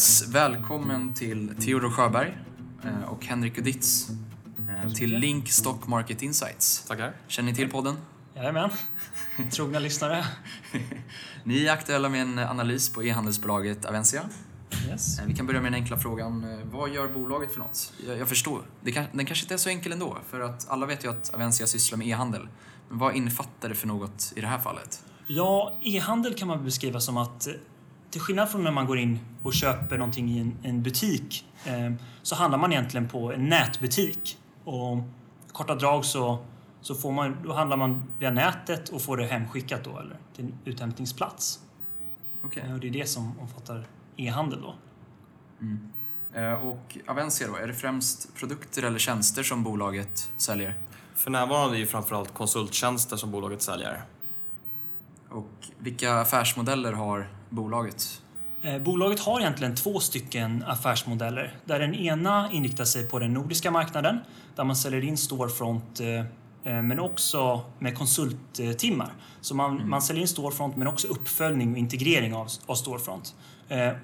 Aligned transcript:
Yes, 0.00 0.28
välkommen 0.28 1.14
till 1.14 1.54
Theodor 1.60 1.90
Sjöberg 1.90 2.38
eh, 2.84 3.02
och 3.08 3.24
Henrik 3.26 3.58
Uditz 3.58 4.08
eh, 4.84 4.92
till 4.92 5.18
Link 5.18 5.48
Stock 5.50 5.86
Market 5.86 6.22
Insights. 6.22 6.84
Tackar. 6.88 7.12
Känner 7.28 7.50
ni 7.50 7.56
till 7.56 7.70
podden? 7.70 7.96
Jajamän. 8.34 8.70
Trogna 9.52 9.78
lyssnare. 9.78 10.24
Ni 11.44 11.66
är 11.66 11.72
aktuella 11.72 12.08
med 12.08 12.22
en 12.22 12.38
analys 12.38 12.88
på 12.92 13.04
e-handelsbolaget 13.04 13.84
Avensia. 13.84 14.22
Yes. 14.88 15.18
Eh, 15.18 15.26
Vi 15.26 15.34
kan 15.34 15.46
börja 15.46 15.60
med 15.60 15.72
den 15.72 15.80
enkla 15.80 15.96
frågan. 15.96 16.60
Vad 16.72 16.90
gör 16.90 17.08
bolaget 17.08 17.52
för 17.52 17.58
något? 17.60 17.92
Jag, 18.06 18.18
jag 18.18 18.28
förstår. 18.28 18.62
Det 18.80 18.92
kan, 18.92 19.04
den 19.12 19.26
kanske 19.26 19.44
inte 19.44 19.54
är 19.54 19.58
så 19.58 19.68
enkel 19.68 19.92
ändå, 19.92 20.18
för 20.30 20.40
att 20.40 20.68
alla 20.68 20.86
vet 20.86 21.04
ju 21.04 21.10
att 21.10 21.34
Avensia 21.34 21.66
sysslar 21.66 21.98
med 21.98 22.06
e-handel. 22.08 22.48
Men 22.88 22.98
vad 22.98 23.16
innefattar 23.16 23.68
det 23.68 23.74
för 23.74 23.86
något 23.86 24.32
i 24.36 24.40
det 24.40 24.46
här 24.46 24.58
fallet? 24.58 25.04
Ja, 25.26 25.72
e-handel 25.80 26.34
kan 26.34 26.48
man 26.48 26.64
beskriva 26.64 27.00
som 27.00 27.16
att 27.16 27.48
till 28.10 28.20
skillnad 28.20 28.48
från 28.50 28.64
när 28.64 28.70
man 28.70 28.86
går 28.86 28.98
in 28.98 29.18
och 29.42 29.54
köper 29.54 29.98
någonting 29.98 30.30
i 30.30 30.38
en, 30.38 30.56
en 30.62 30.82
butik 30.82 31.46
eh, 31.64 31.92
så 32.22 32.34
handlar 32.34 32.58
man 32.58 32.72
egentligen 32.72 33.08
på 33.08 33.32
en 33.32 33.48
nätbutik. 33.48 34.38
Och 34.64 34.98
korta 35.52 35.74
drag 35.74 36.04
så, 36.04 36.38
så 36.80 36.94
får 36.94 37.12
man, 37.12 37.36
då 37.44 37.52
handlar 37.52 37.76
man 37.76 38.02
via 38.18 38.30
nätet 38.30 38.88
och 38.88 39.02
får 39.02 39.16
det 39.16 39.26
hemskickat 39.26 39.84
då, 39.84 39.98
eller 39.98 40.16
till 40.36 40.44
en 40.44 40.54
uthämtningsplats. 40.64 41.60
Okej. 42.42 42.62
Eh, 42.66 42.74
Och 42.74 42.80
det 42.80 42.86
är 42.88 42.92
det 42.92 43.06
som 43.06 43.38
omfattar 43.38 43.86
e-handel 44.16 44.62
då. 44.62 44.74
Eh, 46.40 46.52
Och 46.52 46.98
Avensia 47.06 47.48
då, 47.48 47.56
är 47.56 47.66
det 47.66 47.74
främst 47.74 48.34
produkter 48.34 48.82
eller 48.82 48.98
tjänster 48.98 49.42
som 49.42 49.62
bolaget 49.62 50.30
säljer? 50.36 50.74
För 51.14 51.30
närvarande 51.30 51.76
är 51.76 51.80
det 51.80 51.86
framförallt 51.86 52.34
konsulttjänster 52.34 53.16
som 53.16 53.30
bolaget 53.30 53.62
säljer. 53.62 54.02
Och 55.28 55.50
vilka 55.78 56.14
affärsmodeller 56.20 56.92
har 56.92 57.28
bolaget? 57.50 58.22
Eh, 58.62 58.78
Bolaget 58.78 59.20
har 59.20 59.40
egentligen 59.40 59.74
två 59.74 60.00
stycken 60.00 60.64
affärsmodeller. 60.66 61.54
Där 61.64 61.78
den 61.78 61.94
ena 61.94 62.52
inriktar 62.52 62.84
sig 62.84 63.08
på 63.08 63.18
den 63.18 63.32
nordiska 63.32 63.70
marknaden 63.70 64.18
där 64.56 64.64
man 64.64 64.76
säljer 64.76 65.04
in 65.04 65.16
storefront 65.16 66.00
eh, 66.00 66.08
eh, 66.08 66.82
men 66.82 67.00
också 67.00 67.60
med 67.78 67.98
konsulttimmar. 67.98 69.12
Så 69.40 69.54
man, 69.54 69.88
man 69.88 70.02
säljer 70.02 70.22
in 70.22 70.28
storefront 70.28 70.76
men 70.76 70.86
också 70.86 71.08
uppföljning 71.08 71.72
och 71.72 71.78
integrering 71.78 72.34
av, 72.34 72.48
av 72.66 72.74
storefront. 72.74 73.34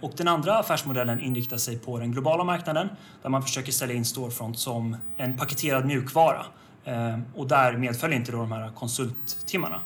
Och 0.01 0.13
den 0.17 0.29
andra 0.29 0.59
affärsmodellen 0.59 1.21
inriktar 1.21 1.57
sig 1.57 1.79
på 1.79 1.99
den 1.99 2.13
globala 2.13 2.45
marknaden 2.45 2.89
där 3.23 3.29
man 3.29 3.43
försöker 3.43 3.73
sälja 3.73 3.97
in 3.97 4.05
storefront 4.05 4.59
som 4.59 4.97
en 5.17 5.37
paketerad 5.37 5.87
mjukvara. 5.87 6.47
Och 7.35 7.49
där 7.49 7.77
medföljer 7.77 8.19
inte 8.19 8.33
då 8.33 8.39
de 8.39 8.53
här 8.53 8.71
konsulttimmarna. 8.75 9.81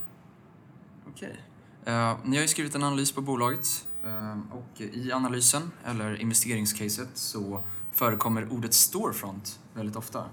Eh, 1.85 2.17
ni 2.25 2.37
har 2.37 2.43
ju 2.43 2.49
skrivit 2.49 2.75
en 2.75 2.83
analys 2.83 3.13
på 3.13 3.21
bolaget 3.21 3.87
eh, 4.05 4.39
och 4.53 4.81
i 4.81 5.13
analysen, 5.13 5.71
eller 5.87 6.21
investeringscaset, 6.21 7.09
så 7.15 7.63
förekommer 7.93 8.53
ordet 8.53 8.75
storefront 8.75 9.59
väldigt 9.75 9.97
ofta. 9.97 10.25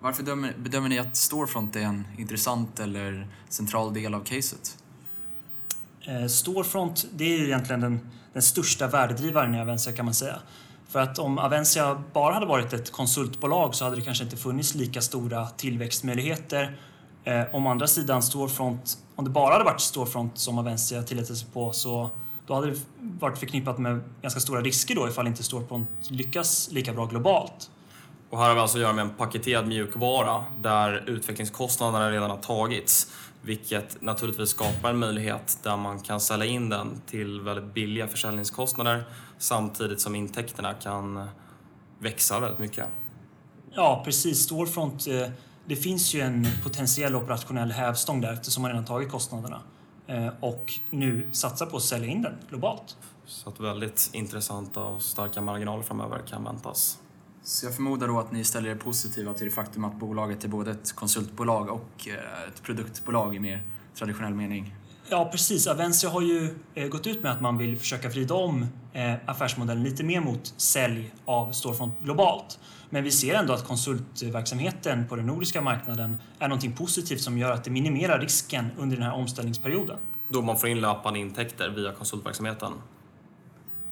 Varför 0.00 0.22
bedömer, 0.22 0.54
bedömer 0.58 0.88
ni 0.88 0.98
att 0.98 1.16
storefront 1.16 1.76
är 1.76 1.80
en 1.80 2.06
intressant 2.18 2.80
eller 2.80 3.28
central 3.48 3.94
del 3.94 4.14
av 4.14 4.24
caset? 4.24 4.78
Eh, 6.00 6.26
storefront, 6.26 7.06
det 7.14 7.24
är 7.24 7.38
ju 7.38 7.44
egentligen 7.44 7.80
den, 7.80 8.10
den 8.32 8.42
största 8.42 8.88
värdedrivaren 8.88 9.54
i 9.54 9.60
Avensia 9.60 9.92
kan 9.92 10.04
man 10.04 10.14
säga. 10.14 10.38
För 10.88 11.00
att 11.00 11.18
om 11.18 11.38
Avensia 11.38 12.02
bara 12.12 12.34
hade 12.34 12.46
varit 12.46 12.72
ett 12.72 12.92
konsultbolag 12.92 13.74
så 13.74 13.84
hade 13.84 13.96
det 13.96 14.02
kanske 14.02 14.24
inte 14.24 14.36
funnits 14.36 14.74
lika 14.74 15.00
stora 15.00 15.46
tillväxtmöjligheter. 15.46 16.78
Eh, 17.24 17.42
om 17.52 17.66
andra 17.66 17.86
sidan 17.86 18.22
Storefront, 18.22 18.98
om 19.16 19.24
det 19.24 19.30
bara 19.30 19.52
hade 19.52 19.64
varit 19.64 19.80
Storefront 19.80 20.38
som 20.38 20.58
Avensia 20.58 21.02
tillät 21.02 21.26
sig 21.26 21.46
på 21.52 21.72
så 21.72 22.10
då 22.46 22.54
hade 22.54 22.70
det 22.70 22.76
varit 22.98 23.38
förknippat 23.38 23.78
med 23.78 24.00
ganska 24.22 24.40
stora 24.40 24.60
risker 24.60 24.94
då 24.94 25.08
ifall 25.08 25.26
inte 25.26 25.42
Storefront 25.42 25.88
lyckas 26.10 26.68
lika 26.72 26.92
bra 26.92 27.06
globalt. 27.06 27.70
Och 28.30 28.38
här 28.38 28.48
har 28.48 28.54
vi 28.54 28.60
alltså 28.60 28.78
att 28.78 28.82
göra 28.82 28.92
med 28.92 29.02
en 29.02 29.10
paketerad 29.10 29.68
mjukvara 29.68 30.44
där 30.60 31.04
utvecklingskostnaderna 31.06 32.10
redan 32.10 32.30
har 32.30 32.36
tagits. 32.36 33.12
Vilket 33.42 34.02
naturligtvis 34.02 34.48
skapar 34.48 34.90
en 34.90 34.98
möjlighet 34.98 35.58
där 35.62 35.76
man 35.76 36.00
kan 36.00 36.20
sälja 36.20 36.46
in 36.46 36.68
den 36.68 37.00
till 37.06 37.40
väldigt 37.40 37.74
billiga 37.74 38.08
försäljningskostnader 38.08 39.04
samtidigt 39.38 40.00
som 40.00 40.14
intäkterna 40.14 40.74
kan 40.74 41.28
växa 41.98 42.40
väldigt 42.40 42.58
mycket. 42.58 42.86
Ja, 43.70 44.02
precis. 44.04 44.38
Storefront, 44.38 45.06
eh, 45.06 45.28
det 45.66 45.76
finns 45.76 46.14
ju 46.14 46.20
en 46.20 46.46
potentiell 46.62 47.16
operationell 47.16 47.72
hävstång 47.72 48.20
där 48.20 48.32
eftersom 48.32 48.62
man 48.62 48.70
redan 48.70 48.84
tagit 48.84 49.10
kostnaderna 49.10 49.60
eh, 50.06 50.28
och 50.40 50.72
nu 50.90 51.28
satsar 51.32 51.66
på 51.66 51.76
att 51.76 51.82
sälja 51.82 52.08
in 52.08 52.22
den 52.22 52.34
globalt. 52.48 52.96
Så 53.26 53.48
att 53.48 53.60
väldigt 53.60 54.10
intressanta 54.12 54.80
och 54.80 55.02
starka 55.02 55.40
marginaler 55.40 55.82
framöver 55.82 56.18
kan 56.28 56.44
väntas. 56.44 56.98
Så 57.42 57.66
jag 57.66 57.74
förmodar 57.74 58.08
då 58.08 58.18
att 58.18 58.32
ni 58.32 58.44
ställer 58.44 58.70
er 58.70 58.74
positiva 58.74 59.34
till 59.34 59.44
det 59.44 59.50
faktum 59.50 59.84
att 59.84 59.98
bolaget 59.98 60.44
är 60.44 60.48
både 60.48 60.70
ett 60.70 60.92
konsultbolag 60.92 61.68
och 61.70 62.08
eh, 62.08 62.48
ett 62.48 62.62
produktbolag 62.62 63.36
i 63.36 63.38
mer 63.38 63.66
traditionell 63.94 64.34
mening. 64.34 64.74
Ja, 65.12 65.28
precis. 65.30 65.66
Avensia 65.66 66.10
har 66.10 66.20
ju 66.20 66.54
eh, 66.74 66.88
gått 66.88 67.06
ut 67.06 67.22
med 67.22 67.32
att 67.32 67.40
man 67.40 67.58
vill 67.58 67.78
försöka 67.78 68.08
vrida 68.08 68.34
om 68.34 68.66
eh, 68.92 69.14
affärsmodellen 69.26 69.84
lite 69.84 70.02
mer 70.04 70.20
mot 70.20 70.54
sälj 70.56 71.14
av 71.24 71.52
storefront 71.52 72.00
globalt. 72.00 72.58
Men 72.90 73.04
vi 73.04 73.10
ser 73.10 73.34
ändå 73.34 73.52
att 73.52 73.66
konsultverksamheten 73.66 75.08
på 75.08 75.16
den 75.16 75.26
nordiska 75.26 75.60
marknaden 75.60 76.16
är 76.38 76.48
någonting 76.48 76.72
positivt 76.72 77.20
som 77.20 77.38
gör 77.38 77.52
att 77.52 77.64
det 77.64 77.70
minimerar 77.70 78.20
risken 78.20 78.66
under 78.78 78.96
den 78.96 79.06
här 79.06 79.12
omställningsperioden. 79.12 79.98
Då 80.28 80.42
man 80.42 80.58
får 80.58 80.68
in 80.68 80.80
löpande 80.80 81.18
intäkter 81.18 81.68
via 81.70 81.92
konsultverksamheten. 81.92 82.72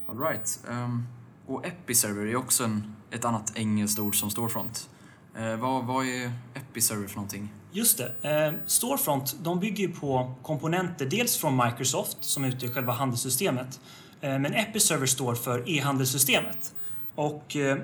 All 0.09 0.19
right. 0.19 0.59
ehm, 0.69 1.07
och 1.47 1.65
Episerver 1.65 2.25
är 2.25 2.35
också 2.35 2.63
en, 2.63 2.95
ett 3.11 3.25
annat 3.25 3.51
engelskt 3.55 3.99
ord 3.99 4.19
som 4.19 4.29
storefront. 4.29 4.89
Eh, 5.37 5.55
vad, 5.55 5.85
vad 5.85 6.05
är 6.05 6.31
Episerver 6.53 7.07
för 7.07 7.15
någonting? 7.15 7.49
Just 7.71 7.97
det. 7.97 8.29
Eh, 8.29 8.53
Storefront 8.65 9.35
de 9.43 9.59
bygger 9.59 9.87
på 9.87 10.33
komponenter 10.43 11.05
dels 11.05 11.37
från 11.37 11.61
Microsoft 11.65 12.17
som 12.19 12.45
utgör 12.45 12.69
själva 12.69 12.93
handelssystemet. 12.93 13.79
Eh, 14.21 14.39
men 14.39 14.53
Episerver 14.53 15.05
står 15.05 15.35
för 15.35 15.69
e-handelssystemet. 15.69 16.73
Och 17.15 17.55
eh, 17.55 17.77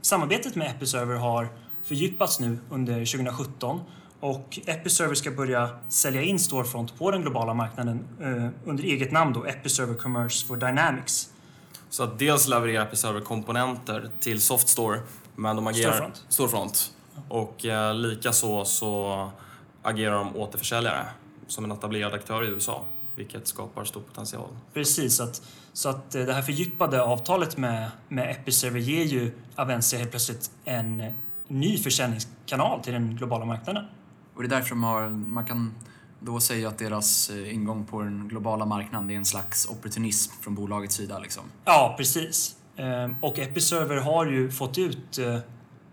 samarbetet 0.00 0.54
med 0.54 0.70
Episerver 0.70 1.14
har 1.14 1.48
fördjupats 1.82 2.40
nu 2.40 2.58
under 2.70 2.94
2017 2.94 3.80
och 4.20 4.58
Episerver 4.66 5.14
ska 5.14 5.30
börja 5.30 5.68
sälja 5.88 6.22
in 6.22 6.38
Storefront 6.38 6.98
på 6.98 7.10
den 7.10 7.22
globala 7.22 7.54
marknaden 7.54 8.04
under 8.64 8.84
eget 8.84 9.12
namn 9.12 9.32
då, 9.32 9.44
Episerver 9.44 9.94
Commerce 9.94 10.46
for 10.46 10.56
Dynamics. 10.56 11.28
Så 11.90 12.02
att 12.02 12.18
dels 12.18 12.48
levererar 12.48 12.86
Episerver 12.86 13.20
komponenter 13.20 14.10
till 14.20 14.40
Softstore, 14.40 15.00
men 15.36 15.56
de 15.56 15.66
agerar... 15.66 15.92
Storefront. 15.92 16.24
Storefront. 16.28 16.93
Och 17.28 17.64
eh, 17.66 17.94
likaså 17.94 18.64
så 18.64 19.30
agerar 19.82 20.14
de 20.14 20.36
återförsäljare 20.36 21.06
som 21.46 21.64
en 21.64 21.72
etablerad 21.72 22.14
aktör 22.14 22.44
i 22.44 22.46
USA, 22.48 22.84
vilket 23.16 23.46
skapar 23.48 23.84
stor 23.84 24.00
potential. 24.00 24.48
Precis, 24.74 25.16
så 25.16 25.22
att, 25.22 25.42
så 25.72 25.88
att 25.88 26.14
eh, 26.14 26.22
det 26.24 26.32
här 26.32 26.42
fördjupade 26.42 27.02
avtalet 27.02 27.56
med, 27.56 27.90
med 28.08 28.30
Episerver 28.30 28.80
ger 28.80 29.04
ju 29.04 29.32
Avensia 29.54 29.98
helt 29.98 30.10
plötsligt 30.10 30.50
en 30.64 31.00
eh, 31.00 31.12
ny 31.48 31.78
försäljningskanal 31.78 32.80
till 32.80 32.92
den 32.92 33.16
globala 33.16 33.44
marknaden. 33.44 33.84
Och 34.34 34.42
det 34.42 34.46
är 34.46 34.50
därför 34.50 34.68
de 34.70 34.82
har, 34.84 35.08
man 35.08 35.44
kan 35.44 35.74
då 36.20 36.40
säga 36.40 36.68
att 36.68 36.78
deras 36.78 37.30
eh, 37.30 37.54
ingång 37.54 37.84
på 37.84 38.02
den 38.02 38.28
globala 38.28 38.64
marknaden 38.66 39.10
är 39.10 39.16
en 39.16 39.24
slags 39.24 39.66
opportunism 39.70 40.32
från 40.42 40.54
bolagets 40.54 40.94
sida. 40.94 41.18
Liksom. 41.18 41.42
Ja, 41.64 41.94
precis. 41.96 42.56
Eh, 42.76 43.10
Och 43.20 43.38
Episerver 43.38 43.96
har 43.96 44.26
ju 44.26 44.50
fått 44.50 44.78
ut 44.78 45.18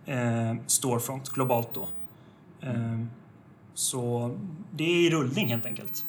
eh, 0.06 0.54
Storefront 0.68 1.30
globalt 1.30 1.74
då. 1.74 1.90
Eh, 2.62 3.06
Så 3.74 4.32
det 4.72 4.84
är 4.84 5.08
i 5.08 5.10
rullning 5.10 5.48
helt 5.48 5.66
enkelt. 5.66 6.06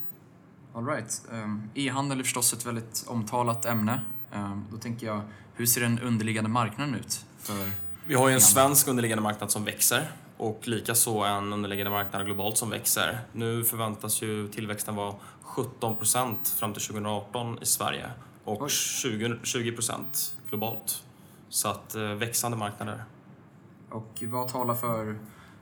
All 0.74 0.86
right. 0.86 1.22
ehm, 1.32 1.70
E-handel 1.74 2.18
är 2.18 2.22
förstås 2.24 2.52
ett 2.52 2.66
väldigt 2.66 3.04
omtalat 3.08 3.64
ämne. 3.64 4.00
Ehm, 4.32 4.64
Då 4.72 4.76
tänker 4.78 5.06
jag, 5.06 5.20
hur 5.54 5.66
ser 5.66 5.80
den 5.80 5.98
underliggande 5.98 6.50
marknaden 6.50 6.94
ut? 6.94 7.24
För, 7.38 7.70
Vi 8.06 8.14
har 8.14 8.28
ju 8.28 8.34
en 8.34 8.40
svensk 8.40 8.88
underliggande 8.88 9.22
marknad 9.22 9.50
som 9.50 9.64
växer 9.64 10.10
och 10.36 10.68
likaså 10.68 11.18
en 11.18 11.52
underliggande 11.52 11.90
marknad 11.90 12.24
globalt 12.26 12.56
som 12.58 12.70
växer. 12.70 13.20
Nu 13.32 13.64
förväntas 13.64 14.22
ju 14.22 14.48
tillväxten 14.48 14.94
vara 14.94 15.14
17 15.42 15.96
procent 15.96 16.48
fram 16.48 16.72
till 16.72 16.82
2018 16.82 17.58
i 17.62 17.66
Sverige 17.66 18.10
och 18.44 18.62
Oj. 18.62 18.68
20, 18.70 19.36
20 19.42 19.72
procent 19.72 20.36
globalt. 20.50 21.02
Så 21.48 21.68
att 21.68 21.94
eh, 21.94 22.02
växande 22.02 22.56
marknader. 22.56 23.04
Och 23.92 24.22
vad 24.26 24.48
talar 24.48 24.74
för... 24.74 25.18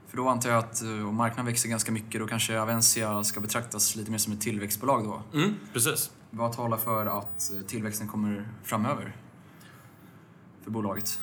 För 0.07 0.17
då 0.17 0.29
antar 0.29 0.49
jag 0.49 0.59
att 0.59 0.81
eh, 0.81 1.07
om 1.09 1.15
marknaden 1.15 1.45
växer 1.45 1.69
ganska 1.69 1.91
mycket 1.91 2.21
då 2.21 2.27
kanske 2.27 2.61
Avensia 2.61 3.23
ska 3.23 3.39
betraktas 3.39 3.95
lite 3.95 4.11
mer 4.11 4.17
som 4.17 4.33
ett 4.33 4.41
tillväxtbolag 4.41 5.03
då. 5.03 5.37
Mm, 5.37 5.55
precis. 5.73 6.11
Vad 6.29 6.53
talar 6.53 6.77
för 6.77 7.05
att 7.05 7.51
eh, 7.51 7.67
tillväxten 7.67 8.07
kommer 8.07 8.47
framöver? 8.63 9.15
För 10.63 10.71
bolaget? 10.71 11.19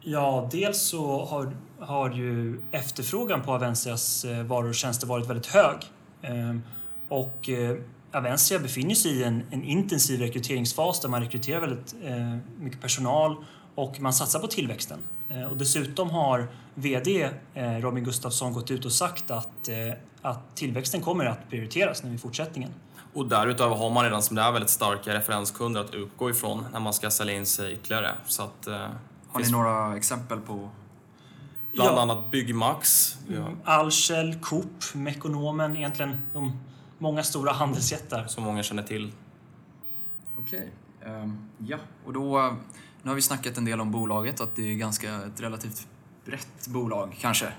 Ja, 0.00 0.48
dels 0.52 0.80
så 0.82 1.24
har, 1.24 1.56
har 1.78 2.10
ju 2.10 2.60
efterfrågan 2.70 3.42
på 3.42 3.52
Avensias 3.52 4.24
eh, 4.24 4.44
varor 4.44 4.68
och 4.68 4.74
tjänster 4.74 5.06
varit 5.06 5.26
väldigt 5.30 5.46
hög. 5.46 5.76
Ehm, 6.22 6.62
Och 7.08 7.48
eh, 7.48 7.76
Avencia 8.12 8.58
befinner 8.58 8.94
sig 8.94 9.12
i 9.12 9.24
en, 9.24 9.42
en 9.50 9.64
intensiv 9.64 10.20
rekryteringsfas 10.20 11.00
där 11.00 11.08
man 11.08 11.20
rekryterar 11.20 11.60
väldigt 11.60 11.94
eh, 12.02 12.36
mycket 12.58 12.80
personal 12.80 13.36
och 13.80 14.00
man 14.00 14.12
satsar 14.12 14.40
på 14.40 14.46
tillväxten. 14.46 14.98
Eh, 15.28 15.44
och 15.44 15.56
dessutom 15.56 16.10
har 16.10 16.48
VD 16.74 17.30
eh, 17.54 17.70
Robin 17.76 18.04
Gustafsson 18.04 18.52
gått 18.52 18.70
ut 18.70 18.84
och 18.84 18.92
sagt 18.92 19.30
att, 19.30 19.68
eh, 19.68 19.92
att 20.22 20.56
tillväxten 20.56 21.00
kommer 21.00 21.24
att 21.24 21.50
prioriteras 21.50 22.02
nu 22.02 22.14
i 22.14 22.18
fortsättningen. 22.18 22.70
Och 23.14 23.26
därutöver 23.26 23.76
har 23.76 23.90
man 23.90 24.04
redan 24.04 24.22
som 24.22 24.36
det 24.36 24.42
är 24.42 24.52
väldigt 24.52 24.70
starka 24.70 25.14
referenskunder 25.14 25.80
att 25.80 25.94
utgå 25.94 26.30
ifrån 26.30 26.66
när 26.72 26.80
man 26.80 26.92
ska 26.94 27.10
sälja 27.10 27.34
in 27.34 27.46
sig 27.46 27.72
ytterligare. 27.72 28.10
Så 28.26 28.42
att, 28.42 28.68
Har 29.28 29.40
ni 29.40 29.50
några 29.50 29.96
exempel 29.96 30.40
på? 30.40 30.68
Bland 31.72 31.96
Ja. 31.96 32.02
annat 32.02 32.30
Byggmax. 32.30 33.16
Vi 33.28 33.36
har 33.36 33.56
Alshel, 33.64 34.34
Coop, 34.40 34.94
Mekonomen, 34.94 35.76
egentligen 35.76 36.26
de 36.32 36.60
många 36.98 37.22
stora 37.22 37.52
handelsjättar. 37.52 38.26
som 38.26 38.44
många 38.44 38.62
känner 38.62 38.82
till. 38.82 39.12
Okej. 40.38 40.70
Ehm, 41.06 41.48
ja, 41.58 41.78
och 42.06 42.12
då... 42.12 42.56
Nu 43.02 43.10
har 43.10 43.14
vi 43.14 43.22
snackat 43.22 43.58
en 43.58 43.64
del 43.64 43.80
om 43.80 43.90
bolaget, 43.90 44.40
att 44.40 44.56
det 44.56 44.70
är 44.70 44.74
ganska 44.74 45.14
ett 45.14 45.40
relativt 45.40 45.86
brett 46.24 46.66
bolag, 46.68 47.16
kanske. 47.20 47.52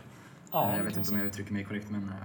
Ja, 0.51 0.69
Eh, 0.71 0.77
jag 0.77 0.83
vet 0.83 0.97
inte 0.97 1.11
om 1.11 1.17
jag 1.17 1.27
uttrycker 1.27 1.53
mig 1.53 1.63
korrekt, 1.65 1.85
men... 1.89 2.03
eh, 2.09 2.15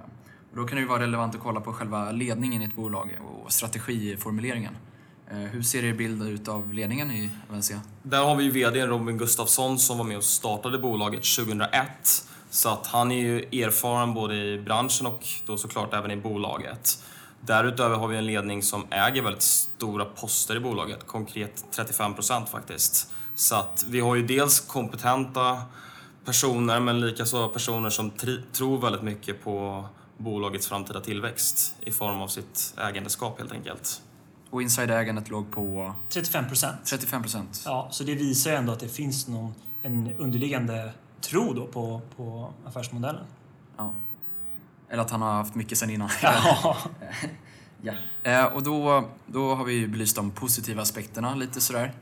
Och 0.51 0.57
då 0.57 0.65
kan 0.67 0.77
det 0.77 0.83
ju 0.83 0.89
vara 0.89 1.03
relevant 1.03 1.35
att 1.35 1.41
kolla 1.41 1.61
på 1.61 1.73
själva 1.73 2.11
ledningen 2.13 2.63
i 2.63 2.65
ett 2.65 2.75
bolag 2.77 3.11
och 3.45 3.53
strategiformuleringen. 3.53 4.77
Eh, 5.31 5.37
Hur 5.37 5.63
ser 5.63 5.85
er 5.85 5.93
bild 5.95 6.23
ut 6.23 6.49
av 6.49 6.73
ledningen 6.75 7.11
i 7.11 7.31
Avencia? 7.51 7.81
Där 8.03 8.25
har 8.25 8.37
vi 8.37 8.45
ju 8.45 8.51
VD 8.51 8.87
Robin 8.87 9.19
Gustafsson 9.19 9.79
som 9.79 9.99
var 9.99 10.05
med 10.05 10.17
och 10.17 10.25
startade 10.25 10.79
bolaget 10.79 11.25
2001. 11.37 11.89
Så 12.51 12.69
att 12.69 12.87
han 12.87 13.13
är 13.13 13.21
ju 13.21 13.63
erfaren 13.63 14.15
både 14.15 14.35
i 14.37 14.59
branschen 14.59 15.07
och 15.07 15.27
då 15.47 15.57
såklart 15.57 15.95
även 15.95 16.11
i 16.11 16.17
bolaget. 16.17 17.03
Därutöver 17.47 17.97
har 17.97 18.09
vi 18.09 18.17
en 18.17 18.27
ledning 18.27 18.63
som 18.63 18.87
äger 18.91 19.23
väldigt 19.23 19.43
stora 19.43 20.05
poster 20.05 20.57
i 20.57 20.61
bolaget, 20.61 21.07
konkret 21.07 21.65
35 21.71 22.15
procent 22.15 22.49
faktiskt. 22.49 23.11
Så 23.35 23.57
att 23.57 23.85
vi 23.89 24.01
har 24.01 24.15
ju 24.15 24.27
dels 24.27 24.61
kompetenta 24.61 25.63
personer 26.25 26.81
men 26.81 27.01
likaså 27.01 27.49
personer 27.49 27.91
som 27.91 28.11
tri- 28.11 28.43
tror 28.53 28.81
väldigt 28.81 29.03
mycket 29.03 29.45
på 29.45 29.85
bolagets 30.19 30.69
framtida 30.69 31.01
tillväxt 31.01 31.77
i 31.81 31.93
form 31.93 32.23
av 32.23 32.29
sitt 32.29 32.75
ägandeskap 32.79 33.39
helt 33.39 33.53
enkelt. 33.53 34.03
Och 34.51 34.63
insiderägandet 34.63 35.29
låg 35.31 35.51
på 35.51 35.95
35 36.09 36.49
procent. 36.49 36.77
35 36.85 37.23
procent. 37.23 37.63
Ja, 37.65 37.89
så 37.91 38.05
det 38.05 38.15
visar 38.15 38.51
ju 38.51 38.57
ändå 38.57 38.73
att 38.73 38.81
det 38.81 38.89
finns 38.89 39.29
någon, 39.29 39.55
en 39.83 40.15
underliggande 40.19 40.93
tro 41.21 41.53
då 41.53 41.67
på, 41.67 42.01
på 42.17 42.53
affärsmodellen. 42.67 43.25
Ja. 43.77 43.95
Eller 44.91 45.03
att 45.03 45.11
han 45.11 45.23
har 45.23 45.33
haft 45.33 45.55
mycket 45.55 45.79
sen 45.79 45.91
innan. 45.91 46.09
Ja. 46.23 46.77
Ja. 47.83 47.93
Eh, 48.23 48.45
och 48.45 48.63
då, 48.63 49.09
då 49.27 49.55
har 49.55 49.65
vi 49.65 49.73
ju 49.73 49.89
belyst 49.89 50.17
de 50.17 50.31
positiva 50.31 50.83
aspekterna 50.83 51.35
lite 51.35 51.61
sådär. 51.61 51.93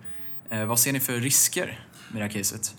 Eh, 0.50 0.64
vad 0.64 0.78
ser 0.78 0.92
ni 0.92 1.00
för 1.00 1.12
risker 1.12 1.86
med 2.08 2.22
det 2.22 2.26
här 2.26 2.32
caset? 2.32 2.74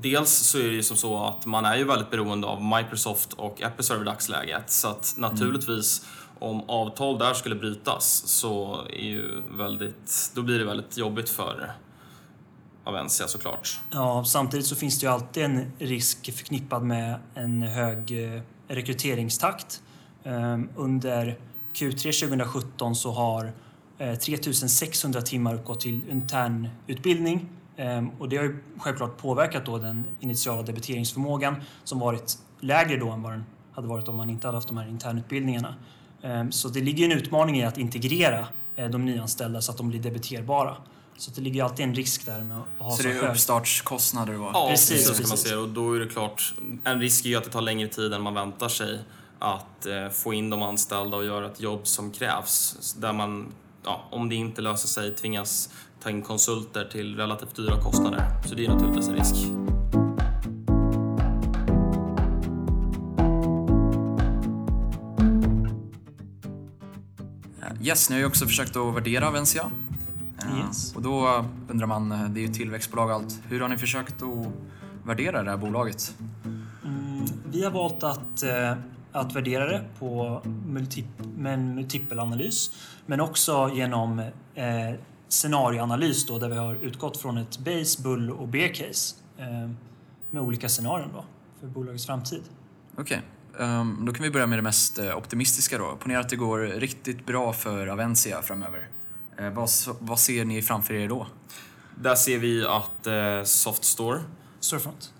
Dels 0.00 0.30
så 0.30 0.58
är 0.58 0.62
det 0.62 0.74
ju 0.74 0.82
som 0.82 0.96
så 0.96 1.24
att 1.24 1.46
man 1.46 1.64
är 1.64 1.76
ju 1.76 1.84
väldigt 1.84 2.10
beroende 2.10 2.46
av 2.46 2.64
Microsoft 2.64 3.32
och 3.32 3.62
Episerve 3.62 4.02
i 4.02 4.04
dagsläget. 4.04 4.70
Så 4.70 4.88
att 4.88 5.14
naturligtvis 5.18 6.06
om 6.38 6.70
avtal 6.70 7.18
där 7.18 7.34
skulle 7.34 7.54
brytas 7.54 8.22
så 8.26 8.84
är 8.90 9.04
ju 9.04 9.42
väldigt, 9.50 10.32
då 10.34 10.42
blir 10.42 10.58
det 10.58 10.64
väldigt 10.64 10.96
jobbigt 10.96 11.30
för 11.30 11.72
Avencia 12.84 13.28
såklart. 13.28 13.80
ja, 13.90 14.24
samtidigt 14.24 14.66
så 14.66 14.76
finns 14.76 15.00
det 15.00 15.06
ju 15.06 15.12
alltid 15.12 15.44
en 15.44 15.72
risk 15.78 16.36
förknippad 16.36 16.82
med 16.82 17.18
en 17.34 17.62
hög 17.62 18.34
eh, 18.34 18.42
rekryteringstakt. 18.70 19.82
Ehm, 20.24 20.68
under 20.76 21.38
Q3 21.72 22.20
2017 22.20 22.94
så 22.94 23.10
har 23.10 23.52
eh, 23.98 24.14
3600 24.14 25.22
timmar 25.22 25.54
uppgått 25.54 25.80
till 25.80 26.00
internutbildning 26.10 27.48
ehm, 27.76 28.10
och 28.18 28.28
det 28.28 28.36
har 28.36 28.44
ju 28.44 28.58
självklart 28.78 29.16
påverkat 29.18 29.66
då 29.66 29.78
den 29.78 30.04
initiala 30.20 30.62
debiteringsförmågan 30.62 31.56
som 31.84 31.98
varit 31.98 32.38
lägre 32.60 32.96
då 32.96 33.10
än 33.10 33.22
vad 33.22 33.32
den 33.32 33.44
hade 33.72 33.88
varit 33.88 34.08
om 34.08 34.16
man 34.16 34.30
inte 34.30 34.46
hade 34.46 34.56
haft 34.56 34.68
de 34.68 34.76
här 34.76 34.88
internutbildningarna. 34.88 35.74
Ehm, 36.22 36.52
så 36.52 36.68
det 36.68 36.80
ligger 36.80 37.04
en 37.04 37.12
utmaning 37.12 37.58
i 37.58 37.64
att 37.64 37.78
integrera 37.78 38.46
eh, 38.76 38.90
de 38.90 39.04
nyanställda 39.04 39.60
så 39.60 39.72
att 39.72 39.78
de 39.78 39.88
blir 39.88 40.00
debiterbara. 40.00 40.76
Så 41.20 41.30
det 41.30 41.40
ligger 41.40 41.64
alltid 41.64 41.84
en 41.84 41.94
risk 41.94 42.26
där 42.26 42.40
med 42.40 42.56
att 42.56 42.66
ha 42.78 42.90
Så 42.90 42.96
så, 42.96 43.02
det 43.02 43.14
är 43.14 43.22
hög... 43.22 43.30
uppstartskostnader 43.30 44.34
då? 44.34 44.50
Ja, 44.54 44.68
Precis, 44.70 45.08
precis, 45.08 45.16
ska 45.16 45.28
man 45.28 45.38
säga. 45.38 45.58
Och 45.58 45.68
då 45.68 45.96
är 45.96 46.00
det 46.00 46.06
klart, 46.06 46.54
en 46.84 47.00
risk 47.00 47.24
är 47.24 47.28
ju 47.28 47.36
att 47.36 47.44
det 47.44 47.50
tar 47.50 47.60
längre 47.60 47.88
tid 47.88 48.12
än 48.12 48.22
man 48.22 48.34
väntar 48.34 48.68
sig 48.68 48.98
att 49.38 49.86
eh, 49.86 50.08
få 50.08 50.34
in 50.34 50.50
de 50.50 50.62
anställda 50.62 51.16
och 51.16 51.24
göra 51.24 51.46
ett 51.46 51.60
jobb 51.60 51.86
som 51.86 52.10
krävs. 52.12 52.94
Där 52.98 53.12
man, 53.12 53.52
ja, 53.84 54.04
om 54.10 54.28
det 54.28 54.34
inte 54.34 54.62
löser 54.62 54.88
sig, 54.88 55.14
tvingas 55.14 55.70
ta 56.02 56.10
in 56.10 56.22
konsulter 56.22 56.84
till 56.84 57.16
relativt 57.16 57.56
dyra 57.56 57.82
kostnader. 57.82 58.24
Så 58.48 58.54
det 58.54 58.64
är 58.64 58.68
naturligtvis 58.68 59.08
en 59.08 59.14
risk. 59.14 59.34
Yes, 67.82 68.10
ni 68.10 68.16
har 68.16 68.20
ju 68.20 68.26
också 68.26 68.46
försökt 68.46 68.76
att 68.76 68.94
värdera 68.94 69.28
Avencia. 69.28 69.70
Yes. 70.58 70.96
Och 70.96 71.02
då 71.02 71.44
undrar 71.68 71.86
man, 71.86 72.12
eh, 72.12 72.24
det 72.24 72.40
är 72.40 72.46
ju 72.46 72.52
tillväxtbolag 72.52 73.08
och 73.08 73.14
allt, 73.14 73.40
hur 73.48 73.60
har 73.60 73.68
ni 73.68 73.78
försökt 73.78 74.22
att 74.22 74.52
värdera 75.04 75.42
det 75.42 75.50
här 75.50 75.56
bolaget? 75.56 76.14
Mm, 76.84 77.24
vi 77.52 77.64
har 77.64 77.70
valt 77.70 78.02
att, 78.02 78.42
eh, 78.42 78.74
att 79.12 79.36
värdera 79.36 79.66
det 79.66 79.84
på 79.98 80.40
multi, 80.66 81.04
med 81.36 81.54
en 81.54 81.74
multipelanalys 81.74 82.70
men 83.06 83.20
också 83.20 83.70
genom 83.74 84.18
eh, 84.54 84.94
scenarioanalys 85.28 86.26
då, 86.26 86.38
där 86.38 86.48
vi 86.48 86.56
har 86.56 86.74
utgått 86.74 87.16
från 87.16 87.38
ett 87.38 87.58
base, 87.58 88.02
bull 88.02 88.30
och 88.30 88.48
bear 88.48 88.74
case 88.74 89.16
eh, 89.38 89.70
med 90.30 90.42
olika 90.42 90.68
scenarion 90.68 91.10
då, 91.14 91.24
för 91.60 91.66
bolagets 91.66 92.06
framtid. 92.06 92.42
Okej, 92.96 93.22
ehm, 93.60 94.04
då 94.04 94.12
kan 94.12 94.22
vi 94.22 94.30
börja 94.30 94.46
med 94.46 94.58
det 94.58 94.62
mest 94.62 94.98
eh, 94.98 95.16
optimistiska 95.16 95.78
då. 95.78 95.96
Ponera 95.96 96.20
att 96.20 96.28
det 96.28 96.36
går 96.36 96.58
riktigt 96.58 97.26
bra 97.26 97.52
för 97.52 97.86
Avencia 97.86 98.42
framöver. 98.42 98.88
Eh, 99.40 99.50
Vad, 99.50 99.70
vad 99.98 100.20
ser 100.20 100.44
ni 100.44 100.62
framför 100.62 100.94
er 100.94 101.08
då? 101.08 101.26
Där 101.96 102.14
ser 102.14 102.38
vi 102.38 102.66
att 102.66 103.06
eh, 103.06 103.44
Softstore... 103.44 104.20
Storefront. 104.60 105.12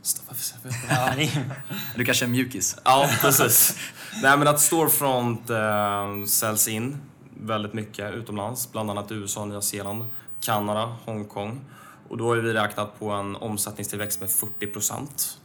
Det 1.96 2.05
kanske 2.05 2.25
är 2.25 2.28
mjukis? 2.28 2.76
Ja, 2.84 3.11
precis. 3.20 3.76
Nej, 4.22 4.38
men 4.38 4.49
att 4.49 4.61
Storefront 4.61 5.50
eh, 5.50 6.24
säljs 6.27 6.69
in 6.69 6.96
väldigt 7.41 7.72
mycket 7.74 8.15
utomlands, 8.15 8.72
bland 8.72 8.91
annat 8.91 9.12
USA, 9.12 9.44
Nya 9.44 9.60
Zeeland, 9.60 10.05
Kanada, 10.41 10.96
Hongkong. 11.05 11.60
Och 12.08 12.17
då 12.17 12.29
har 12.29 12.36
vi 12.36 12.53
räknat 12.53 12.98
på 12.98 13.10
en 13.10 13.36
omsättningstillväxt 13.36 14.20
med 14.20 14.31
40 14.31 14.67
procent. 14.67 15.39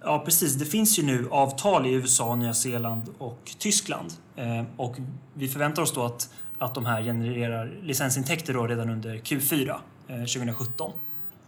ja, 0.00 0.22
precis. 0.24 0.54
Det 0.54 0.66
finns 0.66 0.98
ju 0.98 1.02
nu 1.02 1.28
avtal 1.30 1.86
i 1.86 1.92
USA, 1.92 2.34
Nya 2.34 2.54
Zeeland 2.54 3.02
och 3.18 3.50
Tyskland. 3.58 4.12
Eh, 4.36 4.62
och 4.76 4.96
vi 5.34 5.48
förväntar 5.48 5.82
oss 5.82 5.92
då 5.92 6.04
att, 6.04 6.28
att 6.62 6.74
de 6.74 6.86
här 6.86 7.02
genererar 7.02 7.72
licensintäkter 7.82 8.54
då 8.54 8.66
redan 8.66 8.90
under 8.90 9.14
Q4 9.14 9.78
eh, 10.08 10.16
2017. 10.16 10.92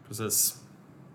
Precis. 0.08 0.56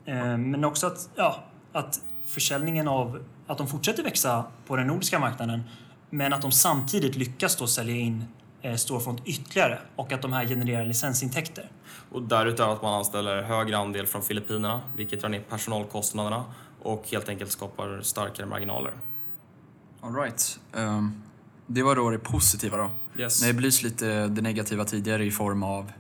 Eh, 0.05 0.37
Men 0.37 0.65
också 0.65 0.87
att, 0.87 1.09
ja, 1.15 1.43
att 1.71 2.01
försäljningen 2.25 2.87
av, 2.87 3.23
att 3.47 3.57
de 3.57 3.67
fortsätter 3.67 4.03
växa 4.03 4.43
på 4.67 4.75
den 4.75 4.87
nordiska 4.87 5.19
marknaden 5.19 5.63
men 6.09 6.33
att 6.33 6.41
de 6.41 6.51
samtidigt 6.51 7.15
lyckas 7.15 7.55
då 7.55 7.67
sälja 7.67 7.95
in 7.95 8.25
eh, 8.61 8.75
Storefront 8.75 9.21
ytterligare 9.25 9.79
och 9.95 10.11
att 10.11 10.21
de 10.21 10.33
här 10.33 10.45
genererar 10.45 10.85
licensintäkter. 10.85 11.69
Och 12.11 12.21
därutöver 12.21 12.73
att 12.73 12.81
man 12.81 12.93
anställer 12.93 13.41
högre 13.41 13.77
andel 13.77 14.07
från 14.07 14.21
Filippinerna, 14.21 14.81
vilket 14.95 15.21
drar 15.21 15.29
ner 15.29 15.41
personalkostnaderna 15.41 16.45
och 16.81 17.05
helt 17.11 17.29
enkelt 17.29 17.51
skapar 17.51 18.01
starkare 18.01 18.45
marginaler. 18.45 18.91
All 20.01 20.15
right. 20.15 20.59
Ehm, 20.73 21.21
det 21.69 21.83
var 21.83 21.95
då 21.95 22.09
det 22.09 22.19
positiva 22.19 22.77
då. 22.77 22.91
Yes. 23.21 23.41
Ni 23.41 23.47
har 23.47 23.53
belyst 23.53 23.83
lite 23.83 24.27
det 24.27 24.41
negativa 24.41 24.85
tidigare 24.85 25.25
i 25.25 25.31
form 25.31 25.63
av 25.63 25.91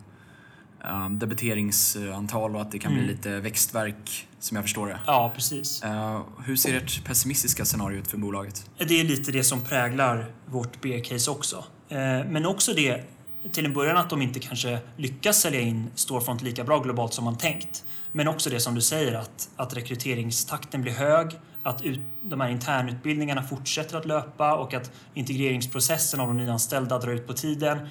um, 0.91 1.19
debiteringsantal 1.19 2.55
och 2.55 2.61
att 2.61 2.71
det 2.71 2.79
kan 2.79 2.91
bli 2.93 3.01
Mm. 3.03 3.15
lite 3.15 3.39
växtverk, 3.39 4.27
som 4.39 4.55
jag 4.55 4.63
förstår 4.65 4.87
det. 4.87 4.99
Ja, 5.05 5.31
precis. 5.35 5.83
Eh, 5.83 6.21
hur 6.45 6.55
ser 6.55 6.77
ert 6.77 7.03
pessimistiska 7.05 7.65
scenario 7.65 7.99
ut 7.99 8.07
för 8.07 8.17
bolaget? 8.17 8.65
Det 8.77 8.99
är 8.99 9.03
lite 9.03 9.31
det 9.31 9.43
som 9.43 9.61
präglar 9.61 10.25
vårt 10.45 10.81
bear-case 10.81 11.31
också. 11.31 11.63
Eh, 11.89 11.97
Men 12.29 12.45
också 12.45 12.73
det, 12.73 13.03
till 13.51 13.65
en 13.65 13.73
början, 13.73 13.97
att 13.97 14.09
de 14.09 14.21
inte 14.21 14.39
kanske 14.39 14.79
lyckas 14.97 15.41
sälja 15.41 15.59
in 15.61 15.87
Storefront 15.95 16.41
lika 16.41 16.63
bra 16.63 16.79
globalt 16.79 17.13
som 17.13 17.25
man 17.25 17.37
tänkt. 17.37 17.83
Men 18.11 18.27
också 18.27 18.49
det 18.49 18.59
som 18.59 18.75
du 18.75 18.81
säger, 18.81 19.13
att, 19.13 19.49
att 19.55 19.77
rekryteringstakten 19.77 20.81
blir 20.81 20.93
hög, 20.93 21.27
att 21.69 21.81
ut, 21.81 21.99
de 22.21 22.41
här 22.41 22.49
internutbildningarna 22.49 23.43
fortsätter 23.43 23.97
att 23.97 24.05
löpa 24.05 24.55
och 24.55 24.73
att 24.73 24.91
integreringsprocessen 25.13 26.19
av 26.19 26.27
de 26.27 26.37
nyanställda 26.37 26.99
drar 26.99 27.11
ut 27.11 27.27
på 27.27 27.33
tiden. 27.33 27.87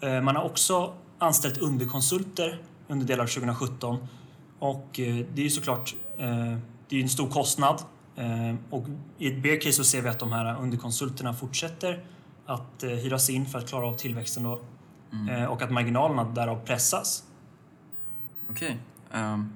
Eh, 0.00 0.20
Man 0.20 0.36
har 0.36 0.42
också 0.42 0.94
anställt 1.18 1.58
underkonsulter 1.58 2.62
under 2.88 3.06
delar 3.06 3.24
av 3.24 3.28
2017 3.28 4.06
och 4.58 5.00
eh, 5.00 5.26
det 5.34 5.40
är 5.40 5.44
ju 5.44 5.50
såklart 5.50 5.94
eh, 6.18 6.58
det 6.88 6.96
är 6.96 7.02
en 7.02 7.08
stor 7.08 7.30
kostnad. 7.30 7.82
Och 8.70 8.84
i 9.18 9.32
ett 9.32 9.42
bear 9.42 9.60
case 9.60 9.72
så 9.72 9.84
ser 9.84 10.02
vi 10.02 10.08
att 10.08 10.18
de 10.18 10.32
här 10.32 10.56
underkonsulterna 10.60 11.34
fortsätter 11.34 12.04
att 12.46 12.82
hyras 12.82 13.30
in 13.30 13.46
för 13.46 13.58
att 13.58 13.68
klara 13.68 13.86
av 13.86 13.94
tillväxten 13.94 14.42
då. 14.42 14.60
Eh, 15.30 15.44
och 15.44 15.62
att 15.62 15.70
marginalerna 15.70 16.24
därav 16.24 16.64
pressas. 16.64 17.24
Okej. 18.50 18.78
Ehm, 19.12 19.52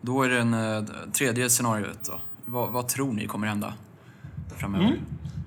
då 0.00 0.22
är 0.22 0.28
det 0.28 0.38
en 0.38 0.54
eh, 0.54 0.84
tredje 1.12 1.50
scenariot 1.50 2.04
då. 2.04 2.20
Vad, 2.48 2.72
vad 2.72 2.88
tror 2.88 3.12
ni 3.12 3.26
kommer 3.26 3.46
hända 3.46 3.74
framöver? 4.56 4.84
Mm. 4.86 4.98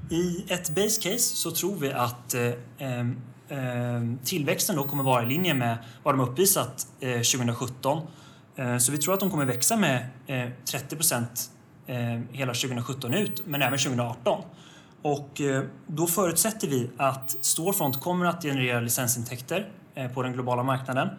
I 0.09 0.45
ett 0.47 0.75
base 0.75 1.01
case 1.01 1.19
så 1.35 1.51
tror 1.51 1.75
vi 1.75 1.91
att 1.91 2.33
eh, 2.33 2.51
tillväxten 4.23 4.75
då 4.75 4.83
kommer 4.83 5.03
vara 5.03 5.23
i 5.23 5.25
linje 5.25 5.53
med 5.53 5.77
vad 6.03 6.13
de 6.13 6.19
har 6.19 6.27
uppvisat 6.27 6.87
eh, 6.99 7.09
2017. 7.09 8.01
Eh, 8.55 8.77
så 8.77 8.91
vi 8.91 8.97
tror 8.97 9.13
att 9.13 9.19
de 9.19 9.29
kommer 9.31 9.45
växa 9.45 9.77
med 9.77 10.07
eh, 10.27 10.49
30 10.65 10.95
procent 10.95 11.51
eh, 11.87 11.97
hela 12.31 12.53
2017 12.53 13.13
ut, 13.13 13.43
men 13.45 13.61
även 13.61 13.79
2018. 13.79 14.43
Och 15.01 15.41
eh, 15.41 15.63
då 15.87 16.07
förutsätter 16.07 16.67
vi 16.67 16.89
att 16.97 17.37
Storefront 17.41 18.01
kommer 18.01 18.25
att 18.25 18.43
generera 18.43 18.79
licensintäkter 18.79 19.69
eh, 19.95 20.11
på 20.11 20.23
den 20.23 20.33
globala 20.33 20.63
marknaden. 20.63 21.09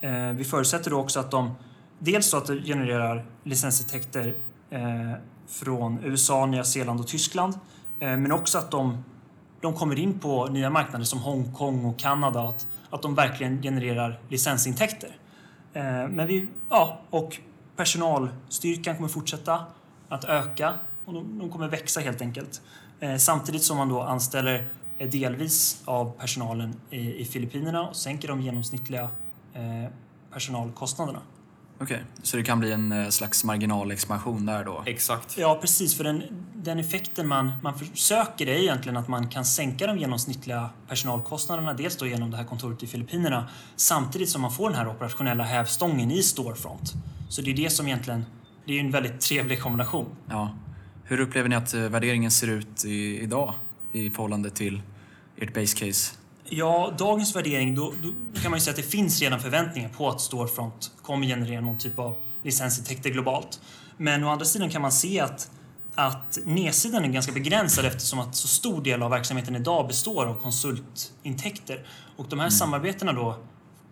Eh, 0.00 0.32
Vi 0.32 0.44
förutsätter 0.44 0.90
då 0.90 0.98
också 0.98 1.20
att 1.20 1.30
de 1.30 1.54
dels 1.98 2.26
så 2.26 2.36
att 2.36 2.46
de 2.46 2.62
genererar 2.62 3.24
licensintäkter 3.44 4.34
Eh, 4.72 5.12
från 5.46 5.98
USA, 6.04 6.46
Nya 6.46 6.64
Zeeland 6.64 7.00
och 7.00 7.06
Tyskland. 7.06 7.54
Eh, 8.00 8.16
men 8.16 8.32
också 8.32 8.58
att 8.58 8.70
de, 8.70 9.04
de 9.60 9.74
kommer 9.74 9.98
in 9.98 10.18
på 10.18 10.46
nya 10.46 10.70
marknader 10.70 11.04
som 11.04 11.18
Hongkong 11.18 11.84
och 11.84 11.98
Kanada. 11.98 12.40
Att, 12.40 12.66
att 12.90 13.02
de 13.02 13.14
verkligen 13.14 13.62
genererar 13.62 14.20
licensintäkter. 14.28 15.16
Eh, 15.72 15.82
men 16.08 16.26
vi, 16.26 16.48
ja, 16.68 17.00
och 17.10 17.38
personalstyrkan 17.76 18.96
kommer 18.96 19.08
fortsätta 19.08 19.64
att 20.08 20.24
öka 20.24 20.72
och 21.04 21.12
de, 21.12 21.38
de 21.38 21.50
kommer 21.50 21.68
växa 21.68 22.00
helt 22.00 22.20
enkelt. 22.20 22.62
Eh, 23.00 23.16
samtidigt 23.16 23.62
som 23.62 23.76
man 23.76 23.88
då 23.88 24.02
anställer 24.02 24.68
eh, 24.98 25.08
delvis 25.08 25.82
av 25.84 26.12
personalen 26.18 26.74
i, 26.90 27.14
i 27.14 27.24
Filippinerna 27.24 27.88
och 27.88 27.96
sänker 27.96 28.28
de 28.28 28.40
genomsnittliga 28.40 29.10
eh, 29.54 29.92
personalkostnaderna. 30.32 31.20
Okej, 31.82 32.04
så 32.22 32.36
det 32.36 32.42
kan 32.42 32.60
bli 32.60 32.72
en 32.72 32.92
eh, 32.92 33.08
slags 33.08 33.44
marginalexpansion 33.44 34.46
där 34.46 34.64
då? 34.64 34.82
Exakt. 34.86 35.38
Ja, 35.38 35.58
precis. 35.60 35.96
För 35.96 36.04
den, 36.04 36.22
den 36.54 36.78
effekten 36.78 37.28
man, 37.28 37.52
man 37.62 37.78
försöker 37.78 38.46
är 38.46 38.54
egentligen 38.54 38.96
att 38.96 39.08
man 39.08 39.28
kan 39.28 39.44
sänka 39.44 39.86
de 39.86 39.98
genomsnittliga 39.98 40.70
personalkostnaderna. 40.88 41.74
Dels 41.74 41.96
då 41.96 42.06
genom 42.06 42.30
det 42.30 42.36
här 42.36 42.44
kontoret 42.44 42.82
i 42.82 42.86
Filippinerna 42.86 43.48
samtidigt 43.76 44.28
som 44.28 44.42
man 44.42 44.52
får 44.52 44.70
den 44.70 44.78
här 44.78 44.88
operationella 44.88 45.44
hävstången 45.44 46.10
i 46.10 46.22
Storefront. 46.22 46.92
Så 47.28 47.42
det 47.42 47.50
är 47.50 47.54
det 47.54 47.70
som 47.70 47.86
egentligen, 47.86 48.24
det 48.66 48.76
är 48.76 48.80
en 48.80 48.90
väldigt 48.90 49.20
trevlig 49.20 49.60
kombination. 49.60 50.06
Ja. 50.30 50.54
Hur 51.04 51.20
upplever 51.20 51.48
ni 51.48 51.56
att 51.56 51.74
eh, 51.74 51.80
värderingen 51.80 52.30
ser 52.30 52.48
ut 52.48 52.84
i, 52.84 53.20
idag 53.20 53.54
i 53.92 54.10
förhållande 54.10 54.50
till 54.50 54.82
ert 55.36 55.54
base 55.54 55.86
case? 55.86 56.14
Ja, 56.44 56.94
dagens 56.98 57.36
värdering, 57.36 57.74
då, 57.74 57.92
då 58.02 58.40
kan 58.40 58.50
man 58.50 58.58
ju 58.58 58.64
säga 58.64 58.70
att 58.72 58.76
det 58.76 58.82
finns 58.90 59.20
redan 59.22 59.40
förväntningar 59.40 59.88
på 59.88 60.08
att 60.08 60.20
Storefront 60.20 60.90
kommer 61.02 61.26
generera 61.26 61.60
någon 61.60 61.78
typ 61.78 61.98
av 61.98 62.16
licensintäkter 62.42 63.10
globalt. 63.10 63.60
Men 63.96 64.24
å 64.24 64.28
andra 64.28 64.44
sidan 64.44 64.70
kan 64.70 64.82
man 64.82 64.92
se 64.92 65.20
att, 65.20 65.50
att 65.94 66.38
nedsidan 66.44 67.04
är 67.04 67.08
ganska 67.08 67.32
begränsad 67.32 67.84
eftersom 67.84 68.18
att 68.18 68.36
så 68.36 68.48
stor 68.48 68.82
del 68.82 69.02
av 69.02 69.10
verksamheten 69.10 69.56
idag 69.56 69.86
består 69.86 70.26
av 70.26 70.34
konsultintäkter. 70.40 71.86
Och 72.16 72.28
de 72.28 72.38
här 72.40 72.50
samarbetena 72.50 73.12
då 73.12 73.38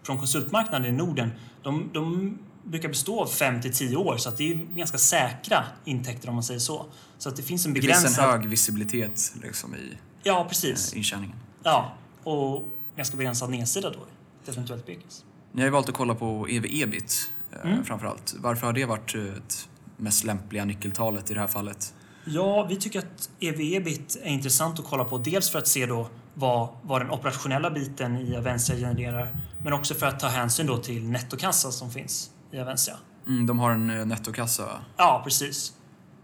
från 0.02 0.18
konsultmarknaden 0.18 0.94
i 0.94 0.96
Norden, 0.96 1.30
de, 1.62 1.90
de 1.92 2.38
brukar 2.64 2.88
bestå 2.88 3.20
av 3.20 3.26
5 3.26 3.60
till 3.62 3.72
10 3.74 3.96
år 3.96 4.16
så 4.16 4.28
att 4.28 4.36
det 4.36 4.50
är 4.50 4.54
ganska 4.54 4.98
säkra 4.98 5.64
intäkter 5.84 6.28
om 6.28 6.34
man 6.34 6.44
säger 6.44 6.60
så. 6.60 6.86
Så 7.18 7.28
att 7.28 7.36
det 7.36 7.42
finns 7.42 7.66
en 7.66 7.74
Det 7.74 7.80
begränsad... 7.80 8.06
finns 8.06 8.18
en 8.18 8.24
hög 8.24 8.46
visibilitet 8.46 9.32
liksom, 9.42 9.74
i 9.74 9.98
Ja, 10.22 10.46
precis. 10.48 10.92
eh, 10.92 10.98
intjäningen. 10.98 11.36
Ja, 11.62 11.92
och 12.24 12.68
ganska 12.96 13.16
begränsad 13.16 13.50
nedsida 13.50 13.90
då. 13.90 13.98
Ett 14.42 14.48
eventuellt 14.48 14.86
bygges. 14.86 15.24
Ni 15.52 15.60
har 15.60 15.66
ju 15.66 15.70
valt 15.72 15.88
att 15.88 15.94
kolla 15.94 16.14
på 16.14 16.46
EV-ebit 16.48 17.32
eh, 17.52 17.70
Mm. 17.70 17.84
framförallt. 17.84 18.34
Varför 18.38 18.66
har 18.66 18.72
det 18.72 18.84
varit 18.84 19.14
eh, 19.14 19.22
ett 19.22 19.68
mest 19.96 20.24
lämpliga 20.24 20.64
nyckeltalet 20.64 21.30
i 21.30 21.34
det 21.34 21.40
här 21.40 21.46
fallet? 21.46 21.94
Ja, 22.24 22.66
vi 22.68 22.76
tycker 22.76 22.98
att 22.98 23.30
EV-ebit 23.40 24.16
är 24.22 24.28
intressant 24.30 24.78
att 24.78 24.84
kolla 24.84 25.04
på. 25.04 25.18
Dels 25.18 25.50
för 25.50 25.58
att 25.58 25.66
se 25.68 25.86
då 25.86 26.08
vad, 26.34 26.68
vad 26.82 27.00
den 27.00 27.10
operationella 27.10 27.70
biten 27.70 28.16
i 28.16 28.36
Avensia 28.36 28.76
genererar. 28.76 29.36
Men 29.64 29.72
också 29.72 29.94
för 29.94 30.06
att 30.06 30.20
ta 30.20 30.26
hänsyn 30.28 30.66
då 30.66 30.76
till 30.78 31.08
nettokassa 31.08 31.70
som 31.70 31.90
finns 31.90 32.30
i 32.50 32.58
Avensia. 32.58 32.96
Mm, 33.26 33.46
de 33.46 33.58
har 33.58 33.70
en 33.70 33.90
eh, 33.90 34.06
nettokassa. 34.06 34.68
Ja, 34.96 35.20
precis. 35.24 35.72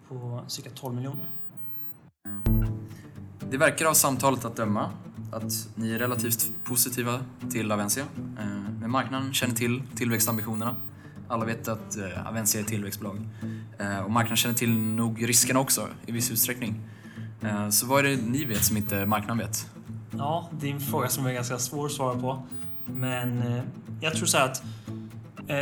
På 0.08 0.44
cirka 0.48 0.70
12 0.74 0.94
miljoner. 0.94 1.30
Det 3.50 3.56
verkar 3.56 3.86
av 3.86 3.94
samtalet 3.94 4.44
att 4.44 4.56
döma 4.56 4.90
att 5.36 5.68
ni 5.74 5.92
är 5.92 5.98
relativt 5.98 6.50
positiva 6.64 7.20
till 7.50 7.72
Avencia. 7.72 8.04
Eh, 8.38 8.46
men 8.80 8.90
marknaden 8.90 9.34
känner 9.34 9.54
till 9.54 9.82
tillväxtambitionerna. 9.96 10.76
Alla 11.28 11.44
vet 11.44 11.68
att 11.68 11.96
eh, 11.96 12.28
Avencia 12.28 12.60
är 12.60 12.62
ett 12.64 12.68
tillväxtbolag. 12.68 13.28
Eh, 13.78 13.98
och 13.98 14.10
marknaden 14.10 14.36
känner 14.36 14.54
till 14.54 14.72
nog 14.78 15.28
riskerna 15.28 15.60
också 15.60 15.88
i 16.06 16.12
viss 16.12 16.30
utsträckning. 16.30 16.80
Så 17.70 17.86
vad 17.86 18.06
är 18.06 18.10
det 18.10 18.16
ni 18.16 18.44
vet 18.44 18.64
som 18.64 18.76
inte 18.76 19.06
marknaden 19.06 19.38
vet? 19.38 19.70
Ja, 20.10 20.50
det 20.60 20.68
är 20.68 20.72
en 20.72 20.80
fråga 20.80 21.08
som 21.08 21.26
är 21.26 21.32
ganska 21.32 21.58
svår 21.58 21.86
att 21.86 21.92
svara 21.92 22.20
på. 22.20 22.42
Men 22.84 23.60
jag 24.00 24.14
tror 24.14 24.26
så 24.26 24.38
här 24.38 24.44
att 24.44 24.62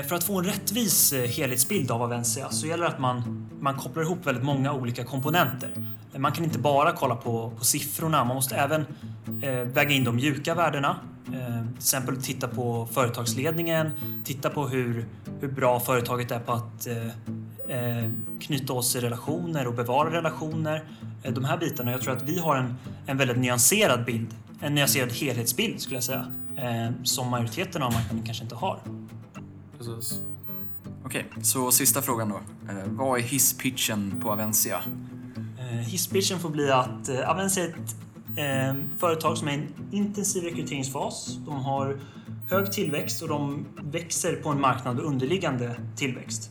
för 0.08 0.14
att 0.14 0.24
få 0.24 0.38
en 0.38 0.44
rättvis 0.44 1.12
helhetsbild 1.12 1.90
av 1.90 2.02
Avensia 2.02 2.50
så 2.50 2.66
gäller 2.66 2.84
det 2.84 2.90
att 2.90 3.00
man, 3.00 3.46
man 3.60 3.76
kopplar 3.76 4.02
ihop 4.02 4.26
väldigt 4.26 4.44
många 4.44 4.72
olika 4.72 5.04
komponenter. 5.04 5.70
Man 6.16 6.32
kan 6.32 6.44
inte 6.44 6.58
bara 6.58 6.92
kolla 6.92 7.16
på, 7.16 7.52
på 7.58 7.64
siffrorna, 7.64 8.24
man 8.24 8.34
måste 8.34 8.56
även 8.56 8.86
väga 9.50 9.90
in 9.90 10.04
de 10.04 10.16
mjuka 10.16 10.54
värdena. 10.54 10.96
Eh, 11.26 11.66
till 11.68 11.76
exempel 11.76 12.22
titta 12.22 12.48
på 12.48 12.88
företagsledningen, 12.92 13.90
titta 14.24 14.50
på 14.50 14.68
hur, 14.68 15.06
hur 15.40 15.48
bra 15.48 15.80
företaget 15.80 16.30
är 16.30 16.38
på 16.40 16.52
att 16.52 16.86
eh, 16.86 17.06
eh, 17.68 18.10
knyta 18.40 18.72
oss 18.72 18.96
i 18.96 19.00
relationer 19.00 19.66
och 19.66 19.74
bevara 19.74 20.10
relationer. 20.10 20.84
Eh, 21.22 21.32
de 21.32 21.44
här 21.44 21.58
bitarna. 21.58 21.90
Jag 21.90 22.00
tror 22.00 22.16
att 22.16 22.22
vi 22.22 22.38
har 22.38 22.56
en, 22.56 22.74
en 23.06 23.16
väldigt 23.16 23.38
nyanserad 23.38 24.04
bild, 24.04 24.34
en 24.60 24.74
nyanserad 24.74 25.12
helhetsbild 25.12 25.80
skulle 25.80 25.96
jag 25.96 26.04
säga, 26.04 26.26
eh, 26.56 26.92
som 27.04 27.28
majoriteten 27.30 27.82
av 27.82 27.92
marknaden 27.92 28.22
kanske 28.26 28.42
inte 28.42 28.54
har. 28.54 28.78
Precis. 29.78 30.20
Okej, 31.04 31.26
så 31.42 31.70
sista 31.70 32.02
frågan 32.02 32.28
då. 32.28 32.36
Eh, 32.72 32.84
Vad 32.86 33.18
är 33.18 33.22
hisspitchen 33.22 34.20
på 34.22 34.32
Avencia? 34.32 34.80
Eh, 35.58 35.64
Hisspitchen 35.78 36.38
får 36.38 36.50
bli 36.50 36.70
att 36.70 37.08
eh, 37.08 37.30
Avenza 37.30 37.60
är 37.60 37.68
ett 37.68 37.96
eh, 38.36 38.74
företag 38.98 39.38
som 39.38 39.48
är 39.48 39.52
i 39.52 39.54
en 39.54 39.68
intensiv 39.92 40.44
rekryteringsfas. 40.44 41.38
De 41.46 41.54
har 41.54 41.98
hög 42.50 42.72
tillväxt 42.72 43.22
och 43.22 43.28
de 43.28 43.66
växer 43.82 44.36
på 44.36 44.48
en 44.48 44.60
marknad 44.60 44.96
med 44.96 45.04
underliggande 45.04 45.76
tillväxt. 45.96 46.50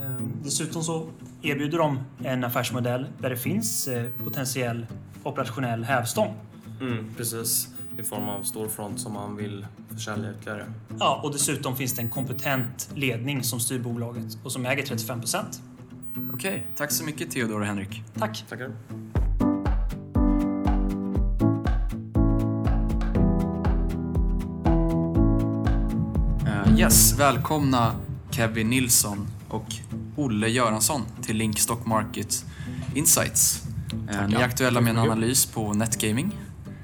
Eh, 0.00 0.26
dessutom 0.44 0.82
så 0.82 1.06
erbjuder 1.42 1.78
de 1.78 1.98
en 2.24 2.44
affärsmodell 2.44 3.06
där 3.18 3.30
det 3.30 3.36
finns 3.36 3.88
eh, 3.88 4.10
potentiell 4.24 4.86
operationell 5.22 5.84
hävstång. 5.84 6.34
Mm, 6.80 7.14
precis. 7.16 7.68
I 7.98 8.02
form 8.02 8.28
av 8.28 8.42
storefront 8.42 9.00
som 9.00 9.12
man 9.12 9.36
vill 9.36 9.66
försälja 9.94 10.30
ytterligare. 10.30 10.72
Ja, 10.98 11.20
och 11.22 11.32
dessutom 11.32 11.76
finns 11.76 11.94
det 11.94 12.02
en 12.02 12.10
kompetent 12.10 12.90
ledning 12.94 13.42
som 13.42 13.60
styr 13.60 13.78
bolaget 13.78 14.38
och 14.44 14.52
som 14.52 14.66
äger 14.66 14.82
35 14.82 15.20
procent. 15.20 15.60
Okej, 16.34 16.66
tack 16.76 16.92
så 16.92 17.04
mycket 17.04 17.30
Theodor 17.30 17.60
och 17.60 17.66
Henrik. 17.66 18.02
Tack! 18.18 18.44
Tackar. 18.48 18.70
Yes, 26.76 27.18
välkomna 27.18 27.94
Kevin 28.30 28.70
Nilsson 28.70 29.26
och 29.48 29.66
Olle 30.16 30.48
Göransson 30.48 31.02
till 31.22 31.36
Link 31.36 31.58
Stock 31.58 31.86
Market 31.86 32.44
Insights. 32.94 33.62
Eh, 34.10 34.28
Ni 34.28 34.34
är 34.34 34.44
aktuella 34.44 34.80
med 34.80 34.90
en 34.90 34.98
analys 34.98 35.46
på 35.46 35.72
Netgaming. 35.72 36.32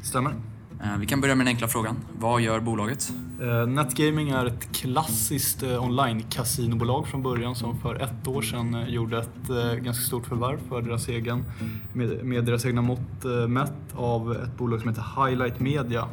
Stämmer. 0.03 0.35
Eh, 0.83 0.97
vi 0.99 1.07
kan 1.07 1.21
börja 1.21 1.35
med 1.35 1.47
den 1.47 1.51
enkla 1.51 1.69
frågan. 1.69 1.97
Vad 2.19 2.41
gör 2.41 2.61
bolaget? 2.61 3.13
Eh, 3.43 3.67
Netgaming 3.67 4.31
är 4.31 4.47
ett 4.47 4.73
klassiskt 4.73 5.63
eh, 5.63 5.85
online-kasinobolag 5.85 7.07
från 7.07 7.23
början 7.23 7.55
som 7.55 7.79
för 7.79 7.95
ett 7.95 8.29
år 8.29 8.43
sedan 8.43 8.85
gjorde 8.89 9.19
ett 9.19 9.49
ganska 9.83 10.05
stort 10.05 10.27
förvärv 10.27 10.59
för 10.69 10.83
deras 10.83 11.09
egen, 11.09 11.45
med, 11.93 12.45
deras 12.45 12.67
egna 12.67 12.83
mått 12.83 13.25
mätt 13.49 13.95
av 13.95 14.33
ett 14.33 14.59
bolag 14.59 14.81
som 14.81 14.89
heter 14.89 15.27
Highlight 15.27 15.61
Media. 15.61 16.09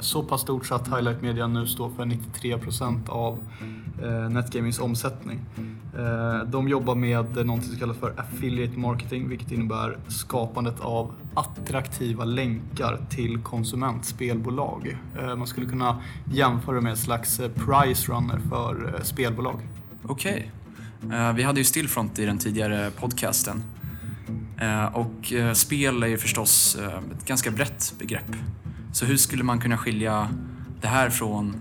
Så 0.00 0.22
pass 0.22 0.40
stort 0.40 0.66
så 0.66 0.74
att 0.74 0.88
Highlight 0.88 1.22
Media 1.22 1.46
nu 1.46 1.66
står 1.66 1.90
för 1.90 2.04
93 2.04 2.58
procent 2.58 3.08
av 3.08 3.38
Eh, 4.02 4.30
Netgamings 4.30 4.78
omsättning. 4.78 5.40
Eh, 5.98 6.46
De 6.46 6.68
jobbar 6.68 6.94
med 6.94 7.46
något 7.46 7.64
som 7.64 7.76
kallas 7.76 7.96
för 7.96 8.14
affiliate 8.16 8.78
marketing 8.78 9.28
vilket 9.28 9.52
innebär 9.52 9.98
skapandet 10.08 10.80
av 10.80 11.12
attraktiva 11.34 12.24
länkar 12.24 12.98
till 13.10 13.38
konsumentspelbolag. 13.38 14.98
Eh, 15.20 15.36
Man 15.36 15.46
skulle 15.46 15.66
kunna 15.66 15.98
jämföra 16.32 16.80
med 16.80 16.90
en 16.90 16.96
slags 16.96 17.40
eh, 17.40 17.50
price 17.50 18.12
runner 18.12 18.40
för 18.48 18.94
eh, 18.94 19.02
spelbolag. 19.02 19.60
Okej. 20.02 20.52
Okay. 21.02 21.32
Vi 21.32 21.42
hade 21.42 21.60
ju 21.60 21.64
Stillfront 21.64 22.18
i 22.18 22.24
den 22.24 22.38
tidigare 22.38 22.90
podcasten. 22.90 23.62
Och 24.92 25.32
spel 25.54 26.02
är 26.02 26.06
ju 26.06 26.18
förstås 26.18 26.78
ett 27.18 27.26
ganska 27.26 27.50
brett 27.50 27.94
begrepp. 27.98 28.36
Så 28.92 29.04
hur 29.06 29.16
skulle 29.16 29.44
man 29.44 29.60
kunna 29.60 29.76
skilja 29.76 30.28
det 30.80 30.88
här 30.88 31.10
från... 31.10 31.56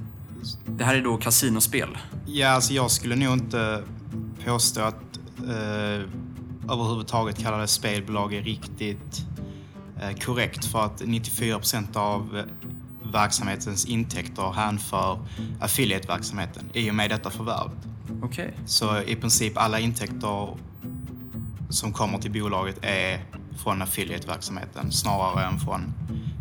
Det 0.66 0.84
här 0.84 0.96
är 0.96 1.02
då 1.02 1.18
kasinospel. 1.18 1.98
Ja, 2.26 2.50
alltså 2.50 2.74
jag 2.74 2.92
skulle 2.92 3.16
nog 3.16 3.34
inte 3.34 3.84
påstå 4.46 4.82
att 4.82 5.20
eh, 5.48 6.02
överhuvudtaget 6.72 7.38
kalla 7.38 7.58
det 7.58 7.68
spelbolag 7.68 8.34
är 8.34 8.42
riktigt 8.42 9.26
eh, 10.02 10.18
korrekt 10.18 10.66
för 10.66 10.86
att 10.86 11.02
94% 11.02 11.98
av 11.98 12.44
verksamhetens 13.04 13.86
intäkter 13.86 14.52
hänför 14.52 15.20
affiliate-verksamheten 15.60 16.70
i 16.74 16.92
och 16.92 16.96
med 16.96 17.10
detta 17.10 17.30
förvärvet. 17.30 17.88
Okej. 18.24 18.54
Så 18.66 19.02
i 19.02 19.16
princip 19.16 19.58
alla 19.58 19.80
intäkter 19.80 20.58
som 21.70 21.94
kommer 21.94 22.18
till 22.18 22.32
bolaget 22.32 22.78
är 22.82 23.26
från 23.64 23.82
affiliate-verksamheten 23.82 24.92
snarare 24.92 25.46
än 25.46 25.60
från 25.60 25.94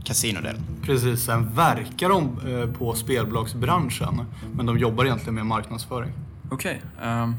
kasinodelen. 0.07 0.63
Precis, 0.83 1.25
sen 1.25 1.55
verkar 1.55 2.09
de 2.09 2.39
eh, 2.49 2.71
på 2.71 2.95
spelbolagsbranschen 2.95 4.25
men 4.55 4.67
de 4.67 4.79
jobbar 4.79 5.05
egentligen 5.05 5.35
med 5.35 5.47
marknadsföring. 5.47 6.13
Okej. 6.51 6.83
ehm, 7.03 7.35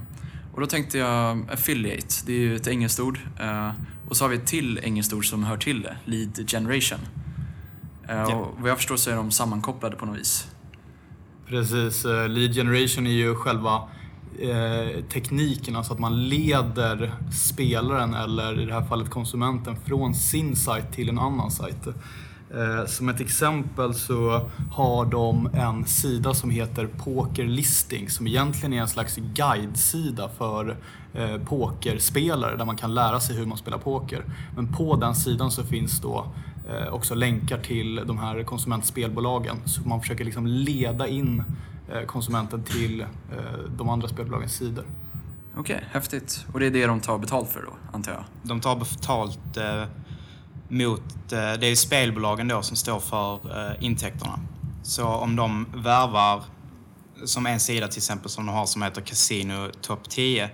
och 0.53 0.61
då 0.61 0.67
tänkte 0.67 0.97
jag 0.97 1.45
affiliate, 1.51 2.15
det 2.25 2.33
är 2.33 2.39
ju 2.39 2.55
ett 2.55 2.67
engelskt 2.67 2.99
ord. 2.99 3.19
Eh, 3.39 3.71
och 4.09 4.17
så 4.17 4.23
har 4.23 4.29
vi 4.29 4.35
ett 4.35 4.47
till 4.47 4.79
engelskt 4.83 5.13
ord 5.13 5.29
som 5.29 5.43
hör 5.43 5.57
till 5.57 5.81
det, 5.81 5.97
lead 6.05 6.49
generation. 6.49 6.99
Ja. 8.07 8.35
och 8.35 8.61
vad 8.61 8.69
jag 8.69 8.77
förstår 8.77 8.95
så 8.95 9.09
är 9.09 9.15
de 9.15 9.31
sammankopplade 9.31 9.95
på 9.95 10.05
något 10.05 10.17
vis. 10.17 10.47
Precis, 11.47 12.03
lead 12.05 12.53
generation 12.53 13.07
är 13.07 13.11
ju 13.11 13.35
själva 13.35 13.81
eh, 14.39 15.03
tekniken, 15.03 15.75
alltså 15.75 15.93
att 15.93 15.99
man 15.99 16.29
leder 16.29 17.13
spelaren 17.31 18.13
eller 18.13 18.61
i 18.61 18.65
det 18.65 18.73
här 18.73 18.85
fallet 18.85 19.09
konsumenten 19.09 19.75
från 19.85 20.15
sin 20.15 20.55
sajt 20.55 20.93
till 20.93 21.09
en 21.09 21.19
annan 21.19 21.51
sajt. 21.51 21.87
Eh, 22.55 22.85
som 22.85 23.09
ett 23.09 23.19
exempel 23.19 23.93
så 23.93 24.49
har 24.71 25.05
de 25.05 25.49
en 25.53 25.85
sida 25.85 26.33
som 26.33 26.49
heter 26.49 26.87
Poker 26.87 27.45
Listing 27.45 28.09
som 28.09 28.27
egentligen 28.27 28.73
är 28.73 28.81
en 28.81 28.87
slags 28.87 29.15
guidesida 29.15 30.29
för 30.37 30.77
eh, 31.13 31.37
pokerspelare 31.37 32.55
där 32.55 32.65
man 32.65 32.77
kan 32.77 32.93
lära 32.93 33.19
sig 33.19 33.35
hur 33.35 33.45
man 33.45 33.57
spelar 33.57 33.77
poker. 33.77 34.23
Men 34.55 34.73
på 34.73 34.95
den 34.95 35.15
sidan 35.15 35.51
så 35.51 35.63
finns 35.63 36.01
då 36.01 36.25
eh, 36.69 36.93
också 36.93 37.15
länkar 37.15 37.57
till 37.57 37.95
de 37.95 38.17
här 38.17 38.43
konsumentspelbolagen 38.43 39.57
så 39.65 39.81
man 39.81 40.01
försöker 40.01 40.25
liksom 40.25 40.47
leda 40.47 41.07
in 41.07 41.43
konsumenten 42.07 42.63
till 42.63 43.05
de 43.77 43.89
andra 43.89 44.07
spelbolagens 44.07 44.53
sidor. 44.53 44.85
Okej, 45.57 45.83
häftigt. 45.91 46.45
Och 46.53 46.59
det 46.59 46.65
är 46.65 46.71
det 46.71 46.85
de 46.85 46.99
tar 46.99 47.17
betalt 47.17 47.49
för 47.49 47.61
då, 47.61 47.73
antar 47.91 48.11
jag? 48.11 48.23
De 48.43 48.61
tar 48.61 48.75
betalt 48.75 49.57
eh, 49.57 49.83
mot, 50.69 51.31
eh, 51.31 51.53
det 51.53 51.67
är 51.67 51.75
spelbolagen 51.75 52.47
då 52.47 52.61
som 52.61 52.75
står 52.75 52.99
för 52.99 53.33
eh, 53.35 53.83
intäkterna. 53.83 54.39
Så 54.83 55.05
om 55.05 55.35
de 55.35 55.67
värvar, 55.75 56.43
som 57.25 57.45
en 57.45 57.59
sida 57.59 57.87
till 57.87 57.99
exempel 57.99 58.29
som 58.29 58.45
de 58.45 58.55
har 58.55 58.65
som 58.65 58.81
heter 58.81 59.01
Casino 59.01 59.69
Top 59.81 60.09
10, 60.09 60.49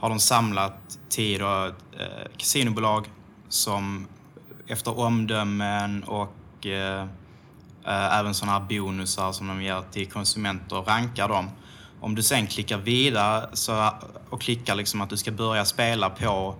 har 0.00 0.08
de 0.08 0.18
samlat 0.18 0.98
10 1.08 1.38
då, 1.38 1.66
eh, 1.66 2.30
kasinobolag 2.36 3.08
som 3.48 4.06
efter 4.66 4.98
omdömen 4.98 6.04
och 6.04 6.66
eh, 6.66 7.02
eh, 7.84 8.18
även 8.18 8.34
sådana 8.34 8.58
här 8.58 8.66
bonusar 8.68 9.32
som 9.32 9.46
de 9.46 9.62
ger 9.62 9.82
till 9.92 10.10
konsumenter 10.10 10.76
rankar 10.76 11.28
dem. 11.28 11.50
Om 12.00 12.14
du 12.14 12.22
sen 12.22 12.46
klickar 12.46 12.78
vidare 12.78 13.48
så, 13.52 13.90
och 14.30 14.40
klickar 14.40 14.74
liksom 14.74 15.00
att 15.00 15.10
du 15.10 15.16
ska 15.16 15.30
börja 15.30 15.64
spela 15.64 16.10
på 16.10 16.54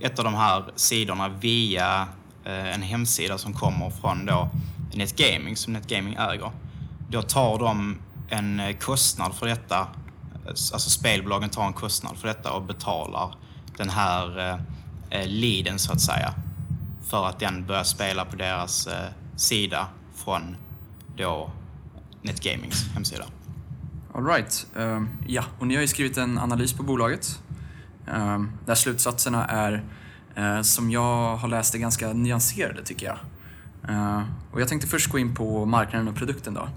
ett 0.00 0.18
av 0.18 0.24
de 0.24 0.34
här 0.34 0.64
sidorna 0.76 1.28
via 1.28 2.08
Eh, 2.44 2.74
en 2.74 2.82
hemsida 2.82 3.38
som 3.38 3.52
kommer 3.52 3.90
från 3.90 4.26
då 4.26 4.50
NetGaming, 4.94 5.56
som 5.56 5.72
NetGaming 5.72 6.14
äger. 6.14 6.50
Då 7.08 7.22
tar 7.22 7.58
de 7.58 7.98
en 8.28 8.60
eh, 8.60 8.76
kostnad 8.76 9.34
för 9.34 9.46
detta, 9.46 9.80
eh, 9.80 10.48
alltså 10.48 10.90
spelbolagen 10.90 11.50
tar 11.50 11.66
en 11.66 11.72
kostnad 11.72 12.16
för 12.16 12.28
detta 12.28 12.52
och 12.52 12.62
betalar 12.62 13.34
den 13.76 13.90
här 13.90 14.58
eh, 15.10 15.26
leaden 15.26 15.78
så 15.78 15.92
att 15.92 16.00
säga 16.00 16.34
för 17.06 17.26
att 17.26 17.38
den 17.38 17.66
börjar 17.66 17.84
spela 17.84 18.24
på 18.24 18.36
deras 18.36 18.86
eh, 18.86 19.08
sida 19.36 19.86
från 20.14 20.56
då 21.16 21.50
NetGamings 22.22 22.88
hemsida. 22.94 23.24
Alright, 24.14 24.66
ja, 25.26 25.44
och 25.58 25.66
ni 25.66 25.74
har 25.74 25.82
ju 25.82 25.88
skrivit 25.88 26.16
en 26.16 26.38
analys 26.38 26.72
på 26.72 26.82
bolaget. 26.82 27.42
Um, 28.06 28.52
där 28.66 28.74
slutsatserna 28.74 29.46
är, 29.46 29.84
Eh, 30.34 30.62
som 30.62 30.90
jag 30.90 31.36
har 31.36 31.48
läst 31.48 31.72
det, 31.72 31.78
ganska 31.78 32.12
nyanserade 32.12 32.82
tycker 32.84 33.06
jag. 33.06 33.18
Eh, 33.88 34.22
och 34.50 34.60
jag 34.60 34.68
tänkte 34.68 34.88
först 34.88 35.10
gå 35.10 35.18
in 35.18 35.34
på 35.34 35.64
marknaden 35.64 36.08
och 36.08 36.14
produkten 36.14 36.54
då. 36.54 36.68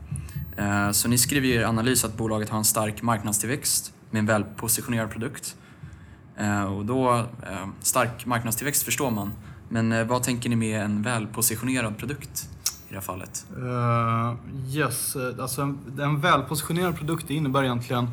Eh, 0.63 0.91
så 0.91 1.07
ni 1.07 1.17
skriver 1.17 1.47
i 1.47 1.51
er 1.51 1.63
analys 1.63 2.05
att 2.05 2.17
bolaget 2.17 2.49
har 2.49 2.57
en 2.57 2.65
stark 2.65 3.01
marknadstillväxt 3.01 3.93
med 4.09 4.19
en 4.19 4.25
välpositionerad 4.25 5.11
produkt. 5.11 5.55
Och 6.69 6.85
då, 6.85 7.25
stark 7.81 8.25
marknadstillväxt 8.25 8.83
förstår 8.83 9.11
man. 9.11 9.31
Men 9.69 10.07
vad 10.07 10.23
tänker 10.23 10.49
ni 10.49 10.55
med 10.55 10.81
en 10.81 11.01
välpositionerad 11.01 11.97
produkt 11.97 12.49
i 12.63 12.89
det 12.89 12.95
här 12.95 13.01
fallet? 13.01 13.45
Uh, 13.57 14.35
yes, 14.75 15.15
alltså 15.15 15.61
en, 15.61 15.79
en 15.99 16.21
välpositionerad 16.21 16.97
produkt 16.97 17.29
innebär 17.29 17.63
egentligen 17.63 18.09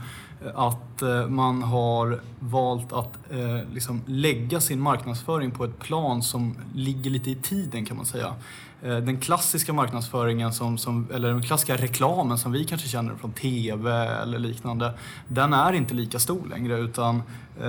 att 0.55 1.03
eh, 1.03 1.27
man 1.27 1.63
har 1.63 2.21
valt 2.39 2.93
att 2.93 3.19
eh, 3.31 3.73
liksom 3.73 4.03
lägga 4.07 4.61
sin 4.61 4.81
marknadsföring 4.81 5.51
på 5.51 5.65
ett 5.65 5.79
plan 5.79 6.23
som 6.23 6.57
ligger 6.75 7.11
lite 7.11 7.31
i 7.31 7.35
tiden 7.35 7.85
kan 7.85 7.97
man 7.97 8.07
säga. 8.07 8.35
Eh, 8.83 8.97
den 8.97 9.21
klassiska 9.21 9.73
marknadsföringen, 9.73 10.53
som, 10.53 10.79
som, 10.79 11.07
eller 11.15 11.29
den 11.29 11.43
klassiska 11.43 11.77
reklamen 11.77 12.39
som 12.39 12.53
vi 12.53 12.65
kanske 12.65 12.89
känner 12.89 13.15
från 13.15 13.33
TV 13.33 13.91
eller 13.93 14.39
liknande, 14.39 14.95
den 15.29 15.53
är 15.53 15.73
inte 15.73 15.95
lika 15.95 16.19
stor 16.19 16.47
längre 16.51 16.79
utan 16.79 17.23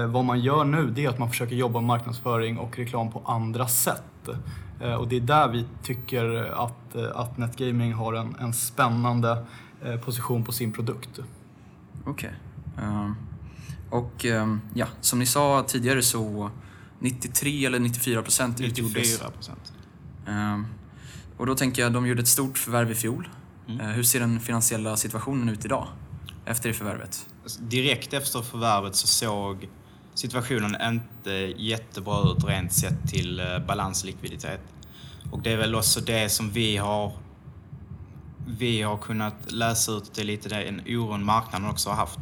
vad 0.08 0.26
man 0.26 0.40
gör 0.40 0.64
nu 0.64 0.90
det 0.90 1.06
är 1.06 1.10
att 1.10 1.20
man 1.20 1.30
försöker 1.30 1.56
jobba 1.56 1.80
med 1.80 1.88
marknadsföring 1.88 2.58
och 2.58 2.78
reklam 2.78 3.12
på 3.12 3.22
andra 3.26 3.68
sätt. 3.68 4.30
Och 5.00 5.08
det 5.08 5.16
är 5.16 5.22
där 5.22 5.48
vi 5.48 5.66
tycker 5.84 6.52
att, 6.54 6.96
att 6.96 7.38
NetGaming 7.38 7.94
har 7.94 8.14
en, 8.14 8.36
en 8.40 8.54
spännande 8.54 9.46
position 10.06 10.44
på 10.44 10.52
sin 10.52 10.72
produkt. 10.72 11.20
Okej. 12.06 12.12
Okay 12.12 12.53
och 13.90 14.26
ehm, 14.26 14.62
ja, 14.74 14.88
som 15.02 15.20
ni 15.20 15.26
sa 15.26 15.64
tidigare 15.68 16.02
så 16.02 16.52
93 17.00 17.66
eller 17.66 17.80
94 17.80 18.22
procent 18.22 18.62
utgjordes... 18.62 18.96
94 18.96 19.32
procent. 19.32 19.74
Ehm, 20.28 20.66
och 21.38 21.46
då 21.46 21.56
tänker 21.56 21.82
jag, 21.82 21.94
de 21.94 22.08
gjorde 22.08 22.22
ett 22.22 22.28
stort 22.28 22.58
förvärv 22.58 22.92
i 22.92 22.96
fjol. 22.96 23.30
Mm. 23.68 23.80
Eh, 23.80 23.88
hur 23.88 24.04
ser 24.04 24.20
den 24.20 24.40
finansiella 24.40 24.98
situationen 24.98 25.50
ut 25.50 25.66
idag? 25.66 25.88
Efter 26.46 26.70
det 26.70 26.76
förvärvet? 26.76 27.30
Direkt 27.60 28.14
efter 28.14 28.42
förvärvet 28.42 28.96
så 28.96 29.08
såg 29.08 29.70
situationen 30.14 30.76
inte 30.82 31.32
jättebra 31.58 32.32
ut 32.32 32.44
rent 32.44 32.74
sett 32.74 33.10
till 33.10 33.40
eh, 33.40 33.60
balanslikviditet. 33.68 34.62
Och 35.32 35.42
det 35.42 35.52
är 35.52 35.58
väl 35.58 35.76
också 35.76 36.00
det 36.00 36.30
som 36.30 36.52
vi 36.52 36.78
har 36.78 37.12
vi 38.48 38.82
har 38.82 38.98
kunnat 38.98 39.52
läsa 39.52 39.92
ut 39.92 40.14
det 40.16 40.24
lite 40.24 40.50
den 40.50 40.82
oron 40.88 41.26
marknaden 41.26 41.70
också 41.70 41.90
har 41.90 41.96
haft. 41.96 42.20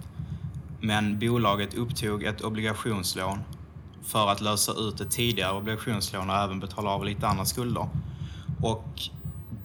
Men 0.81 1.19
bolaget 1.19 1.73
upptog 1.73 2.23
ett 2.23 2.41
obligationslån 2.41 3.39
för 4.03 4.27
att 4.27 4.41
lösa 4.41 4.71
ut 4.71 5.01
ett 5.01 5.11
tidigare 5.11 5.57
obligationslån 5.57 6.29
och 6.29 6.35
även 6.35 6.59
betala 6.59 6.89
av 6.89 7.05
lite 7.05 7.27
andra 7.27 7.45
skulder. 7.45 7.87
Och 8.61 9.01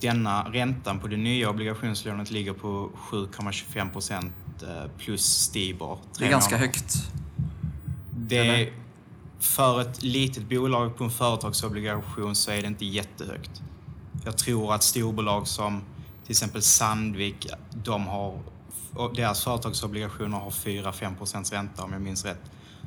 denna 0.00 0.42
räntan 0.42 0.98
på 0.98 1.08
det 1.08 1.16
nya 1.16 1.50
obligationslånet 1.50 2.30
ligger 2.30 2.52
på 2.52 2.90
7,25 3.10 3.92
procent 3.92 4.32
eh, 4.62 4.90
plus 4.98 5.24
Stibor. 5.24 5.98
Det 6.18 6.26
är 6.26 6.30
ganska 6.30 6.56
högt. 6.56 6.94
Det 8.10 8.36
är, 8.36 8.72
för 9.38 9.80
ett 9.80 10.02
litet 10.02 10.48
bolag 10.48 10.96
på 10.96 11.04
en 11.04 11.10
företagsobligation 11.10 12.34
så 12.34 12.50
är 12.50 12.62
det 12.62 12.68
inte 12.68 12.84
jättehögt. 12.84 13.62
Jag 14.24 14.38
tror 14.38 14.74
att 14.74 14.82
storbolag 14.82 15.48
som 15.48 15.82
till 16.24 16.32
exempel 16.32 16.62
Sandvik, 16.62 17.46
de 17.84 18.06
har, 18.06 18.38
deras 19.14 19.44
företagsobligationer 19.44 20.38
har 20.38 20.50
4-5 20.50 21.16
procents 21.16 21.52
ränta 21.52 21.84
om 21.84 21.92
jag 21.92 22.02
minns 22.02 22.24
rätt. 22.24 22.40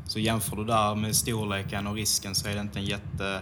Så 0.05 0.19
jämför 0.19 0.55
du 0.55 0.65
där 0.65 0.95
med 0.95 1.15
storleken 1.15 1.87
och 1.87 1.95
risken 1.95 2.35
så 2.35 2.47
är 2.47 2.55
det 2.55 2.61
inte 2.61 2.79
en 2.79 2.85
jätte, 2.85 3.41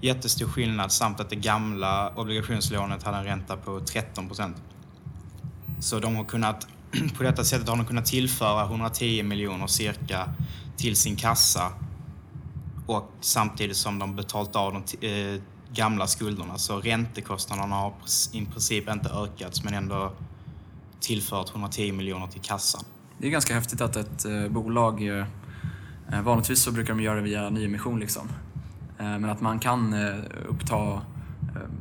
jättestor 0.00 0.46
skillnad 0.46 0.92
samt 0.92 1.20
att 1.20 1.30
det 1.30 1.36
gamla 1.36 2.12
obligationslånet 2.16 3.02
hade 3.02 3.18
en 3.18 3.24
ränta 3.24 3.56
på 3.56 3.80
13 3.80 4.26
procent. 4.26 4.56
Så 5.80 5.98
de 5.98 6.16
har 6.16 6.24
kunnat, 6.24 6.66
på 7.16 7.22
detta 7.22 7.44
sättet 7.44 7.68
har 7.68 7.76
de 7.76 7.86
kunnat 7.86 8.06
tillföra 8.06 8.64
110 8.64 9.22
miljoner 9.22 9.66
cirka 9.66 10.34
till 10.76 10.96
sin 10.96 11.16
kassa 11.16 11.72
och 12.86 13.12
samtidigt 13.20 13.76
som 13.76 13.98
de 13.98 14.16
betalt 14.16 14.56
av 14.56 14.72
de 14.72 15.06
eh, 15.08 15.40
gamla 15.72 16.06
skulderna. 16.06 16.58
Så 16.58 16.80
räntekostnaderna 16.80 17.76
har 17.76 17.94
i 18.32 18.46
princip 18.46 18.88
inte 18.88 19.10
ökats 19.10 19.64
men 19.64 19.74
ändå 19.74 20.12
tillfört 21.00 21.50
110 21.50 21.92
miljoner 21.92 22.26
till 22.26 22.40
kassan. 22.40 22.84
Det 23.18 23.26
är 23.26 23.30
ganska 23.30 23.54
häftigt 23.54 23.80
att 23.80 23.96
ett 23.96 24.24
eh, 24.24 24.48
bolag, 24.48 25.08
eh, 25.08 25.26
eh, 26.12 26.22
vanligtvis 26.22 26.62
så 26.62 26.72
brukar 26.72 26.94
de 26.94 27.02
göra 27.02 27.16
det 27.16 27.22
via 27.22 27.50
nyemission 27.50 28.00
liksom. 28.00 28.28
Men 29.00 29.24
att 29.24 29.40
man 29.40 29.58
kan 29.58 29.94
uppta 30.48 31.02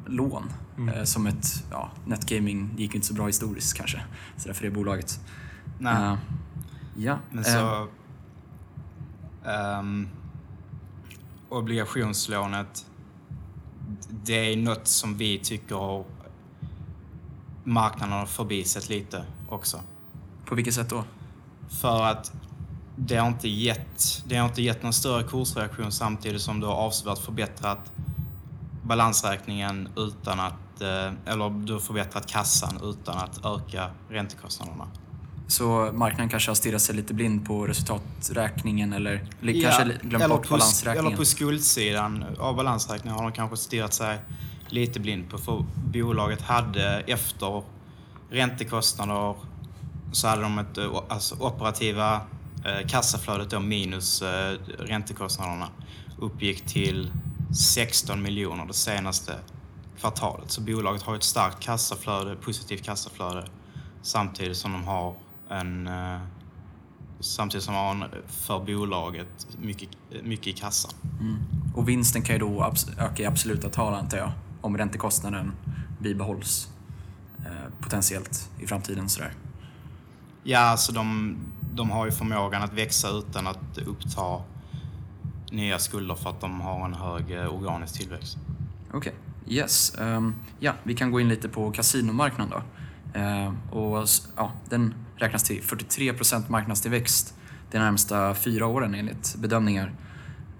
lån 0.05 0.53
eh, 0.95 1.03
som 1.03 1.27
ett, 1.27 1.63
ja, 1.71 1.91
Netgaming 2.05 2.69
gick 2.77 2.95
inte 2.95 3.07
så 3.07 3.13
bra 3.13 3.25
historiskt 3.27 3.77
kanske, 3.77 4.01
så 4.37 4.47
därför 4.47 4.63
det 4.63 4.71
bolaget. 4.71 5.19
Nej. 5.79 5.93
Eh, 5.93 6.17
ja. 6.95 7.19
Men 7.31 7.43
så... 7.43 7.87
ehm, 9.45 10.09
obligationslånet, 11.49 12.85
det 14.09 14.53
är 14.53 14.57
något 14.57 14.87
som 14.87 15.17
vi 15.17 15.39
tycker 15.39 15.75
har 15.75 16.05
marknaden 17.67 18.13
har 18.13 18.25
förbisett 18.25 18.89
lite 18.89 19.23
också. 19.49 19.79
på 20.45 20.55
vilket 20.55 20.73
sätt 20.73 20.89
då? 20.89 21.03
För 21.81 22.03
att 22.03 22.31
det 22.95 23.15
har 23.15 23.27
inte 23.27 23.47
gett, 23.47 24.23
det 24.25 24.37
har 24.37 24.47
inte 24.47 24.61
gett 24.61 24.83
någon 24.83 24.93
större 24.93 25.23
kursreaktion 25.23 25.91
samtidigt 25.91 26.41
som 26.41 26.59
du 26.59 26.67
har 26.67 26.73
avsevärt 26.73 27.17
förbättrat 27.17 27.91
balansräkningen 28.83 29.89
utan 29.97 30.39
att, 30.39 30.81
eh, 30.81 31.33
eller 31.33 31.65
du 31.65 31.73
har 31.73 31.79
förbättrat 31.79 32.27
kassan 32.27 32.79
utan 32.83 33.17
att 33.17 33.45
öka 33.45 33.89
räntekostnaderna. 34.09 34.87
Så 35.47 35.91
marknaden 35.93 36.29
kanske 36.29 36.49
har 36.49 36.55
stirrat 36.55 36.81
sig 36.81 36.95
lite 36.95 37.13
blind 37.13 37.45
på 37.45 37.67
resultaträkningen 37.67 38.93
eller, 38.93 39.27
eller 39.41 39.53
Ja, 39.53 39.71
kanske 39.71 40.07
glömt 40.07 40.29
bort 40.29 40.49
balansräkningen? 40.49 41.05
Eller 41.07 41.17
på 41.17 41.25
skuldsidan 41.25 42.25
av 42.39 42.55
balansräkningen 42.55 43.17
har 43.17 43.23
de 43.23 43.31
kanske 43.31 43.57
stirrat 43.57 43.93
sig 43.93 44.19
lite 44.71 44.99
blind 44.99 45.29
på. 45.29 45.37
För 45.37 45.65
bolaget 45.75 46.41
hade 46.41 46.99
efter 46.99 47.63
räntekostnader 48.29 49.35
så 50.11 50.27
hade 50.27 50.41
de 50.41 50.59
ett 50.59 50.77
eh, 50.77 51.01
alltså 51.07 51.35
operativa 51.39 52.21
eh, 52.65 52.87
kassaflödet 52.87 53.49
då 53.49 53.59
minus 53.59 54.21
eh, 54.21 54.57
räntekostnaderna 54.79 55.67
uppgick 56.19 56.65
till 56.65 57.11
16 57.73 58.21
miljoner 58.21 58.65
det 58.65 58.73
senaste 58.73 59.33
kvartalet. 59.99 60.51
Så 60.51 60.61
bolaget 60.61 61.01
har 61.01 61.15
ett 61.15 61.23
starkt 61.23 61.59
kassaflöde, 61.59 62.35
positivt 62.35 62.83
kassaflöde 62.83 63.47
samtidigt 64.01 64.57
som 64.57 64.71
de 64.71 64.83
har 64.83 65.15
en 65.49 65.87
eh, 65.87 66.19
samtidigt 67.19 67.63
som 67.63 67.73
man 67.73 68.01
eh, 68.01 68.07
för 68.27 68.59
bolaget 68.59 69.47
mycket, 69.57 69.89
eh, 70.11 70.23
mycket 70.23 70.47
i 70.47 70.53
kassan. 70.53 70.91
Mm. 71.19 71.37
Och 71.75 71.89
vinsten 71.89 72.21
kan 72.21 72.35
ju 72.35 72.39
då 72.39 72.73
öka 72.97 73.23
i 73.23 73.25
absoluta 73.25 73.69
tal 73.69 73.93
antar 73.93 74.17
jag, 74.17 74.31
om 74.67 74.77
räntekostnaden 74.77 75.51
bibehålls 75.99 76.67
eh, 77.39 77.71
potentiellt 77.79 78.49
i 78.59 78.67
framtiden. 78.67 79.09
Sådär. 79.09 79.33
Ja, 80.43 80.59
alltså 80.59 80.91
de, 80.91 81.35
de 81.73 81.89
har 81.89 82.05
ju 82.05 82.11
förmågan 82.11 82.63
att 82.63 82.73
växa 82.73 83.09
utan 83.09 83.47
att 83.47 83.77
uppta 83.85 84.41
nya 85.51 85.79
skulder 85.79 86.15
för 86.15 86.29
att 86.29 86.41
de 86.41 86.61
har 86.61 86.85
en 86.85 86.93
hög 86.93 87.31
eh, 87.31 87.55
organisk 87.55 87.97
tillväxt. 87.97 88.37
Okej, 88.93 89.13
yes. 89.47 89.95
Ehm, 89.95 90.35
ja, 90.59 90.73
vi 90.83 90.95
kan 90.95 91.11
gå 91.11 91.19
in 91.19 91.29
lite 91.29 91.49
på 91.49 91.71
kasinomarknaden 91.71 92.53
då. 92.53 92.61
Ehm, 93.19 93.57
och, 93.71 94.07
ja, 94.35 94.51
den 94.69 94.93
räknas 95.15 95.43
till 95.43 95.61
43% 95.61 96.43
marknadstillväxt 96.47 97.33
de 97.71 97.79
närmsta 97.79 98.35
fyra 98.35 98.65
åren 98.65 98.95
enligt 98.95 99.35
bedömningar. 99.35 99.93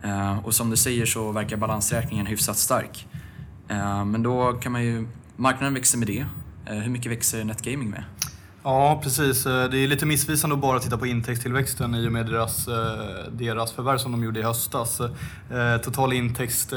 Ehm, 0.03 0.39
och 0.39 0.53
som 0.53 0.69
du 0.69 0.77
säger 0.77 1.05
så 1.05 1.31
verkar 1.31 1.57
balansräkningen 1.57 2.25
hyfsat 2.25 2.57
stark. 2.57 3.07
Eh, 3.69 4.05
men 4.05 4.23
då 4.23 4.53
kan 4.53 4.71
man 4.71 4.83
ju, 4.83 5.07
marknaden 5.35 5.73
växer 5.73 5.97
med 5.97 6.07
det. 6.07 6.25
Eh, 6.65 6.75
hur 6.75 6.89
mycket 6.89 7.11
växer 7.11 7.43
Netgaming 7.43 7.89
med? 7.89 8.03
Ja, 8.63 8.99
precis. 9.03 9.45
Eh, 9.45 9.69
Det 9.69 9.77
är 9.77 9.87
lite 9.87 10.05
missvisande 10.05 10.53
att 10.55 10.61
bara 10.61 10.79
titta 10.79 10.97
på 10.97 11.07
intäktstillväxten 11.07 11.95
i 11.95 12.07
och 12.07 12.11
med 12.11 12.25
deras, 12.25 12.67
eh, 12.67 12.73
deras 13.31 13.71
förvärv 13.71 13.97
som 13.97 14.11
de 14.11 14.23
gjorde 14.23 14.39
i 14.39 14.43
höstas. 14.43 14.99
Eh, 14.99 15.77
Total 15.83 16.13
intäkt, 16.13 16.73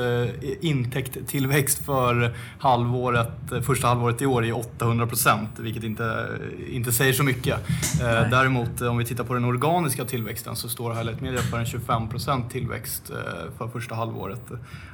intäkttillväxt 0.60 1.84
för 1.86 2.34
halvåret, 2.58 3.28
första 3.62 3.86
halvåret 3.88 4.22
i 4.22 4.26
år 4.26 4.44
är 4.44 4.56
800 4.56 5.06
procent, 5.06 5.50
vilket 5.58 5.84
inte, 5.84 6.28
inte 6.70 6.92
säger 6.92 7.12
så 7.12 7.22
mycket. 7.22 7.58
Nej. 8.00 8.28
Däremot 8.30 8.80
om 8.80 8.98
vi 8.98 9.04
tittar 9.04 9.24
på 9.24 9.34
den 9.34 9.44
organiska 9.44 10.04
tillväxten 10.04 10.56
så 10.56 10.68
står 10.68 10.94
Highlight 10.94 11.20
Media 11.20 11.40
för 11.40 11.58
en 11.58 11.66
25 11.66 12.08
procent 12.08 12.50
tillväxt 12.50 13.10
för 13.58 13.68
första 13.68 13.94
halvåret. 13.94 14.42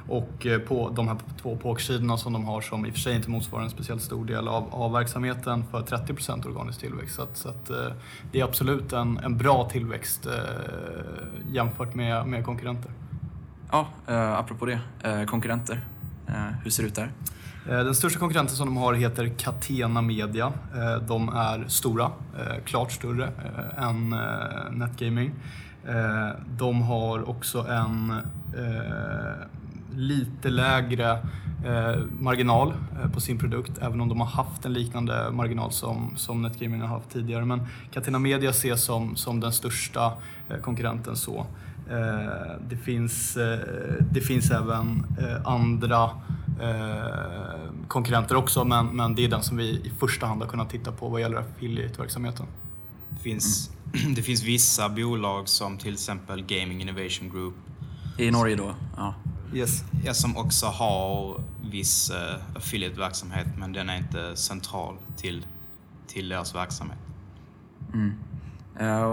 Och 0.09 0.47
på 0.67 0.89
de 0.95 1.07
här 1.07 1.17
två 1.41 1.55
påksidorna 1.55 2.17
som 2.17 2.33
de 2.33 2.45
har 2.45 2.61
som 2.61 2.85
i 2.85 2.89
och 2.89 2.93
för 2.93 2.99
sig 3.01 3.15
inte 3.15 3.29
motsvarar 3.29 3.63
en 3.63 3.69
speciellt 3.69 4.01
stor 4.01 4.25
del 4.25 4.47
av, 4.47 4.67
av 4.71 4.91
verksamheten 4.91 5.63
för 5.71 5.81
30 5.81 6.13
procent 6.13 6.45
organisk 6.45 6.83
tillväxt. 6.87 7.15
Så, 7.15 7.21
att, 7.21 7.37
så 7.37 7.49
att, 7.49 7.69
eh, 7.69 7.93
det 8.31 8.39
är 8.39 8.43
absolut 8.43 8.93
en, 8.93 9.17
en 9.17 9.37
bra 9.37 9.69
tillväxt 9.69 10.25
eh, 10.25 10.33
jämfört 11.51 11.95
med, 11.95 12.27
med 12.27 12.45
konkurrenter. 12.45 12.91
Ja, 13.71 13.87
eh, 14.07 14.33
apropå 14.33 14.65
det, 14.65 14.79
eh, 15.03 15.23
konkurrenter. 15.23 15.81
Hur 16.63 16.71
ser 16.71 16.83
det 16.83 16.89
ut 16.89 16.95
där? 16.95 17.11
Den 17.65 17.95
största 17.95 18.19
konkurrenten 18.19 18.55
som 18.55 18.67
de 18.67 18.77
har 18.77 18.93
heter 18.93 19.27
Catena 19.37 20.01
Media. 20.01 20.53
De 21.07 21.29
är 21.29 21.67
stora, 21.67 22.11
klart 22.65 22.91
större 22.91 23.29
än 23.77 24.15
Netgaming. 24.71 25.31
De 26.57 26.81
har 26.81 27.29
också 27.29 27.67
en 27.67 28.13
lite 29.95 30.49
lägre 30.49 31.19
marginal 32.19 32.73
eh, 33.03 33.11
på 33.11 33.21
sin 33.21 33.37
produkt, 33.39 33.71
även 33.81 34.01
om 34.01 34.09
de 34.09 34.19
har 34.19 34.27
haft 34.27 34.65
en 34.65 34.73
liknande 34.73 35.31
marginal 35.31 35.71
som, 35.71 36.13
som 36.15 36.41
Netgaming 36.41 36.81
har 36.81 36.87
haft 36.87 37.09
tidigare. 37.09 37.45
Men 37.45 37.61
Catena 37.91 38.19
Media 38.19 38.49
ses 38.49 38.83
som, 38.83 39.15
som 39.15 39.39
den 39.39 39.51
största 39.51 40.13
eh, 40.49 40.57
konkurrenten 40.57 41.15
så. 41.15 41.45
Eh, 41.89 42.55
Det 42.69 42.77
finns, 42.77 43.37
eh, 43.37 43.59
det 44.11 44.21
finns 44.21 44.51
även 44.51 45.05
eh, 45.19 45.47
andra 45.47 46.03
eh, 46.61 47.71
konkurrenter 47.87 48.35
också, 48.35 48.65
men, 48.65 48.85
men 48.87 49.15
det 49.15 49.25
är 49.25 49.29
den 49.29 49.43
som 49.43 49.57
vi 49.57 49.69
i 49.69 49.91
första 49.99 50.25
hand 50.25 50.41
har 50.41 50.49
kunnat 50.49 50.69
titta 50.69 50.91
på 50.91 51.09
vad 51.09 51.21
gäller 51.21 51.37
affiliate-verksamheten. 51.37 52.45
Det 53.09 53.19
finns, 53.19 53.71
det 54.15 54.21
finns 54.21 54.43
vissa 54.43 54.89
bolag 54.89 55.49
som 55.49 55.77
till 55.77 55.93
exempel 55.93 56.41
Gaming 56.43 56.81
Innovation 56.81 57.29
Group 57.29 57.53
I 58.17 58.31
Norge 58.31 58.55
då? 58.55 58.71
Ja. 58.97 59.13
Yes. 59.53 59.83
ja, 60.05 60.13
som 60.13 60.37
också 60.37 60.65
har 60.65 61.41
viss 61.71 62.09
eh, 62.09 62.35
affiliate-verksamhet 62.55 63.47
men 63.57 63.73
den 63.73 63.89
är 63.89 63.97
inte 63.97 64.35
central 64.35 64.95
till, 65.17 65.45
till 66.07 66.29
deras 66.29 66.55
verksamhet. 66.55 66.97
Mm. 67.93 68.13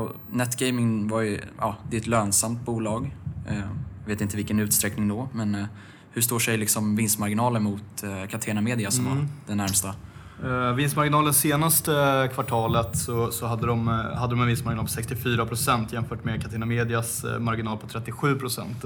Och 0.00 0.16
Netgaming 0.30 1.08
var 1.08 1.20
ju, 1.20 1.40
ja, 1.58 1.76
det 1.90 1.96
är 1.96 2.00
ett 2.00 2.06
lönsamt 2.06 2.64
bolag. 2.64 3.16
Jag 3.46 4.08
vet 4.08 4.20
inte 4.20 4.36
vilken 4.36 4.58
utsträckning 4.60 5.08
då, 5.08 5.28
men 5.32 5.54
eh, 5.54 5.64
hur 6.10 6.22
står 6.22 6.38
sig 6.38 6.56
liksom 6.58 6.96
vinstmarginalen 6.96 7.62
mot 7.62 8.02
eh, 8.02 8.26
Catena 8.26 8.60
Media 8.60 8.90
som 8.90 9.06
Mm. 9.06 9.18
var 9.18 9.26
den 9.46 9.56
närmsta? 9.56 9.94
Uh, 10.42 10.72
vinstmarginalen 10.72 11.34
senaste 11.34 12.30
kvartalet 12.34 12.98
så, 12.98 13.30
så 13.30 13.46
hade, 13.46 13.66
de, 13.66 13.88
eh, 13.88 13.94
hade 13.94 14.32
de 14.34 14.40
en 14.40 14.46
vinstmarginal 14.46 14.84
på 14.86 14.90
64 14.90 15.46
procent 15.46 15.92
jämfört 15.92 16.24
med 16.24 16.42
Catena 16.42 16.66
Medias 16.66 17.24
eh, 17.24 17.38
marginal 17.38 17.78
på 17.78 17.86
37 17.86 18.38
procent. 18.38 18.84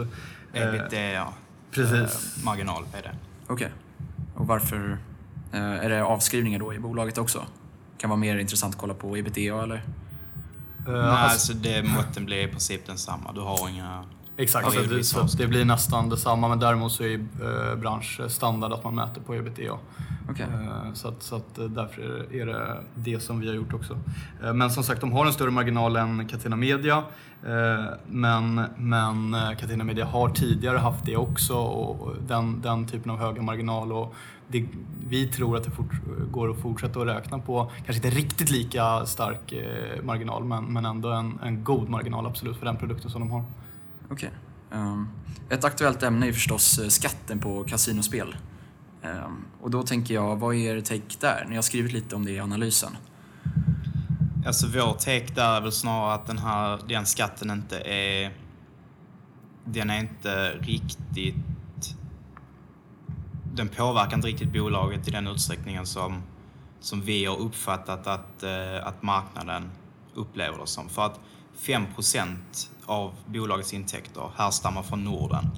Ebitda 0.53 1.27
precis. 1.71 2.37
eh, 2.39 2.45
marginal 2.45 2.83
är 2.93 3.03
det. 3.03 3.15
Okej. 3.47 3.71
Och 4.35 4.47
varför? 4.47 4.99
eh, 5.53 5.61
Är 5.63 5.89
det 5.89 6.03
avskrivningar 6.05 6.59
då 6.59 6.75
i 6.75 6.79
bolaget 6.79 7.19
också? 7.19 7.43
Kan 7.99 8.11
vara 8.11 8.21
mer 8.21 8.39
intressant 8.39 8.75
att 8.75 8.81
kolla 8.81 8.95
på 8.95 9.17
ebitda 9.17 9.63
eller? 9.63 9.77
Eh, 9.77 9.83
Nej, 10.93 10.95
alltså- 11.03 11.25
alltså 11.25 11.53
det 11.53 11.83
måtten 11.83 12.25
blir 12.25 12.39
i 12.45 12.49
princip 12.49 12.87
densamma. 12.87 13.33
Du 13.33 13.41
har 13.41 13.69
inga... 13.69 14.05
Exakt, 14.41 14.75
Ja, 14.75 14.83
så, 14.83 14.95
det 14.95 15.05
så. 15.05 15.27
det 15.37 15.47
blir 15.47 15.65
nästan 15.65 16.09
detsamma 16.09 16.49
men 16.49 16.59
däremot 16.59 16.93
så 16.93 17.03
är 17.05 17.15
eh, 17.15 17.77
branschstandard 17.81 18.73
att 18.73 18.85
man 18.85 18.95
mäter 18.95 19.21
på 19.21 19.35
ebitda. 19.35 19.79
Okej. 20.31 20.47
Eh, 20.53 20.93
Så, 20.95 21.09
att, 21.09 21.23
så 21.23 21.37
att 21.37 21.59
eh, 21.59 21.65
därför 21.65 22.03
är 22.03 22.29
det, 22.29 22.41
är 22.41 22.47
det 22.47 22.83
det 22.95 23.21
som 23.21 23.41
vi 23.41 23.49
har 23.49 23.55
gjort 23.55 23.75
också. 23.75 23.99
Eh, 24.45 24.55
Men 24.55 24.71
som 24.71 24.83
sagt, 24.85 25.01
de 25.01 25.13
har 25.13 25.27
en 25.27 25.33
större 25.33 25.51
marginal 25.51 25.97
än 25.97 26.29
Catena 26.29 26.57
Media. 26.57 27.03
Men, 28.07 28.63
men 28.77 29.37
Catena 29.61 29.85
Media 29.85 30.05
har 30.05 30.29
tidigare 30.29 30.79
haft 30.79 31.05
det 31.05 31.17
också 31.17 31.55
och 31.55 32.15
den, 32.29 32.61
den 32.61 32.87
typen 32.87 33.11
av 33.11 33.19
höga 33.19 33.43
marginal. 33.43 33.93
Och 33.93 34.15
det, 34.49 34.67
vi 35.09 35.27
tror 35.29 35.57
att 35.57 35.65
det 35.65 35.71
fort, 35.71 35.93
går 36.31 36.51
att 36.51 36.59
fortsätta 36.59 37.01
att 37.01 37.07
räkna 37.07 37.39
på, 37.39 37.71
kanske 37.87 38.07
inte 38.07 38.19
riktigt 38.19 38.51
lika 38.51 39.07
stark 39.07 39.55
marginal 40.03 40.45
men, 40.45 40.65
men 40.65 40.85
ändå 40.87 41.09
en, 41.11 41.39
en 41.45 41.65
god 41.65 41.89
marginal 41.89 42.27
absolut 42.27 42.57
för 42.57 42.67
den 42.67 42.77
produkten 42.77 43.11
som 43.11 43.21
de 43.21 43.31
har. 43.31 43.45
Okej. 44.11 44.31
Ehm, 44.73 45.09
ett 45.51 45.65
aktuellt 45.65 46.03
ämne 46.03 46.29
är 46.29 46.33
förstås 46.33 46.79
eh, 46.79 46.89
skatten 46.89 47.39
på 47.39 47.65
kasinospel. 47.65 48.37
Ehm, 49.03 49.45
och 49.61 49.71
då 49.71 49.83
tänker 49.83 50.15
jag, 50.15 50.37
vad 50.37 50.55
är 50.55 50.77
er 50.77 50.81
take 50.81 51.17
där? 51.21 51.47
Ni 51.49 51.55
har 51.55 51.63
skrivit 51.63 51.93
lite 51.93 52.17
om 52.17 52.25
det 52.25 52.31
i 52.31 52.41
analysen. 52.41 52.97
Alltså 54.47 54.67
vår 54.67 54.93
take 54.93 55.35
där 55.35 55.57
är 55.57 55.61
väl 55.61 55.73
snarare 55.73 56.15
att 56.15 56.27
den 56.27 56.39
här 56.39 56.81
den 56.89 57.07
skatten 57.07 57.51
inte 57.51 57.79
är... 57.79 58.33
Den 59.65 59.91
är 59.91 60.01
inte 60.01 60.51
riktigt... 60.51 61.35
Den 63.55 63.69
påverkar 63.69 64.17
inte 64.17 64.29
riktigt 64.29 64.53
bolaget 64.53 65.09
i 65.09 65.11
den 65.11 65.27
utsträckningen 65.27 65.87
som, 65.87 66.23
som 66.81 67.01
vi 67.01 67.25
har 67.25 67.37
uppfattat 67.37 68.07
att, 68.07 68.43
eh, 68.43 68.87
att 68.87 69.03
marknaden 69.03 69.71
upplever 70.15 70.59
det 70.59 70.67
som. 70.67 70.89
För 70.89 71.07
att 71.07 71.21
5 71.55 71.87
av 72.89 73.13
bolagets 73.27 73.75
intäkter 73.75 74.31
härstammar 74.37 74.83
från 74.83 75.05
Norden 75.05 75.51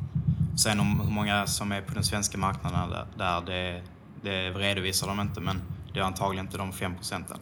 Sen 0.57 0.81
om 0.81 1.01
hur 1.01 1.11
många 1.11 1.47
som 1.47 1.73
är 1.73 1.83
på 1.83 1.95
den 1.95 2.05
svenska 2.05 2.39
marknaden 2.39 3.07
där, 3.17 3.41
det, 3.41 3.83
det 4.23 4.51
redovisar 4.51 5.07
de 5.07 5.21
inte, 5.21 5.41
men 5.41 5.63
det 5.93 6.01
är 6.01 6.05
antagligen 6.05 6.47
inte 6.47 6.59
de 6.59 6.73
5 6.73 6.95
procenten. 6.95 7.39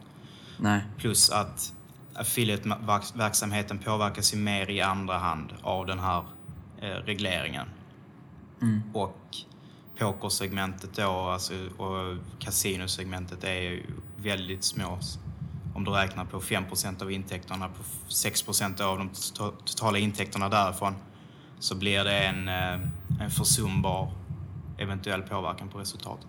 Nej. 0.57 0.81
Plus 0.97 1.29
att 1.29 1.73
affiliate-verksamheten 2.13 3.79
påverkas 3.79 4.33
ju 4.33 4.37
mer 4.37 4.69
i 4.69 4.81
andra 4.81 5.17
hand 5.17 5.53
av 5.61 5.85
den 5.85 5.99
här 5.99 6.23
eh, 6.81 6.87
regleringen. 6.87 7.67
Mm. 8.61 8.81
Och 8.93 9.37
pokersegmentet 9.97 10.93
då, 10.93 11.11
alltså, 11.11 11.53
och 11.77 12.17
kasinosegmentet 12.39 13.43
är 13.43 13.61
ju 13.61 13.83
väldigt 14.17 14.63
små. 14.63 14.99
Om 15.75 15.83
du 15.83 15.91
räknar 15.91 16.25
på 16.25 16.39
5% 16.41 17.01
av 17.01 17.11
intäkterna, 17.11 17.67
på 17.67 17.83
6 18.11 18.61
av 18.81 18.97
de 18.97 19.09
to- 19.09 19.53
totala 19.65 19.97
intäkterna 19.97 20.49
därifrån, 20.49 20.93
så 21.59 21.75
blir 21.75 22.03
det 22.03 22.19
en, 22.19 22.47
eh, 22.47 22.87
en 23.21 23.29
försumbar 23.29 24.11
eventuell 24.77 25.21
påverkan 25.21 25.69
på 25.69 25.77
resultatet. 25.79 26.27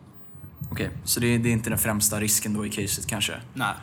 Okej, 0.70 0.90
så 1.04 1.20
det, 1.20 1.38
det 1.38 1.48
är 1.48 1.52
inte 1.52 1.70
den 1.70 1.78
främsta 1.78 2.20
risken 2.20 2.54
då 2.54 2.66
i 2.66 2.70
caset 2.70 3.06
kanske? 3.06 3.40
Nej. 3.54 3.74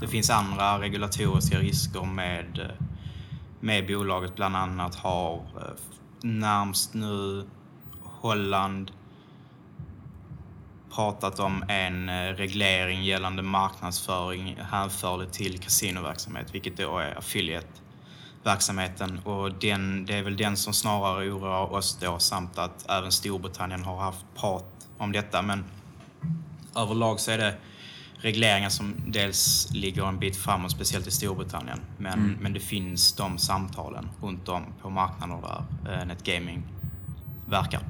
Det 0.00 0.08
finns 0.08 0.30
andra 0.30 0.80
regulatoriska 0.80 1.58
risker 1.58 2.04
med, 2.04 2.58
eh, 2.58 2.86
med 3.60 3.86
bolaget. 3.86 4.36
Bland 4.36 4.56
annat 4.56 4.94
har 4.94 5.34
eh, 5.34 5.62
närmst 6.22 6.94
nu 6.94 7.46
Holland 8.02 8.90
pratat 10.94 11.38
om 11.38 11.64
en 11.68 12.08
eh, 12.08 12.12
reglering 12.14 13.04
gällande 13.04 13.42
marknadsföring 13.42 14.56
hänförlig 14.70 15.32
till 15.32 15.58
kasinoverksamhet, 15.58 16.54
vilket 16.54 16.76
då 16.76 16.98
är 16.98 17.18
affiliate-verksamheten. 17.18 19.18
Och 19.18 19.52
den, 19.52 20.04
det 20.06 20.14
är 20.14 20.22
väl 20.22 20.36
den 20.36 20.56
som 20.56 20.72
snarare 20.72 21.30
oroar 21.30 21.72
oss 21.72 21.98
då, 22.00 22.18
samt 22.18 22.58
att 22.58 22.90
även 22.90 23.12
Storbritannien 23.12 23.84
har 23.84 23.98
haft 24.00 24.24
prat 24.36 24.88
om 24.98 25.12
detta. 25.12 25.42
Men 25.42 25.64
överlag 26.76 27.20
så 27.20 27.30
är 27.30 27.38
det 27.38 27.54
regleringar 28.18 28.68
som 28.68 28.94
dels 29.06 29.68
ligger 29.72 30.06
en 30.08 30.18
bit 30.18 30.36
framåt, 30.36 30.70
speciellt 30.70 31.06
i 31.06 31.10
Storbritannien. 31.10 31.80
Men, 31.98 32.12
Mm. 32.18 32.36
men 32.40 32.52
det 32.52 32.60
finns 32.60 33.12
de 33.12 33.38
samtalen 33.38 34.08
runt 34.22 34.48
om 34.48 34.62
på 34.82 34.90
marknader 34.90 35.38
där 35.42 35.64
eh, 36.00 36.06
NetGaming 36.06 36.62
verkar. 37.46 37.80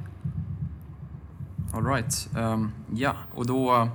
All 1.77 1.85
right. 1.85 2.29
Ehm, 2.37 2.71
ja, 2.95 3.17
och 3.35 3.47
då 3.47 3.75
eh, 3.75 3.89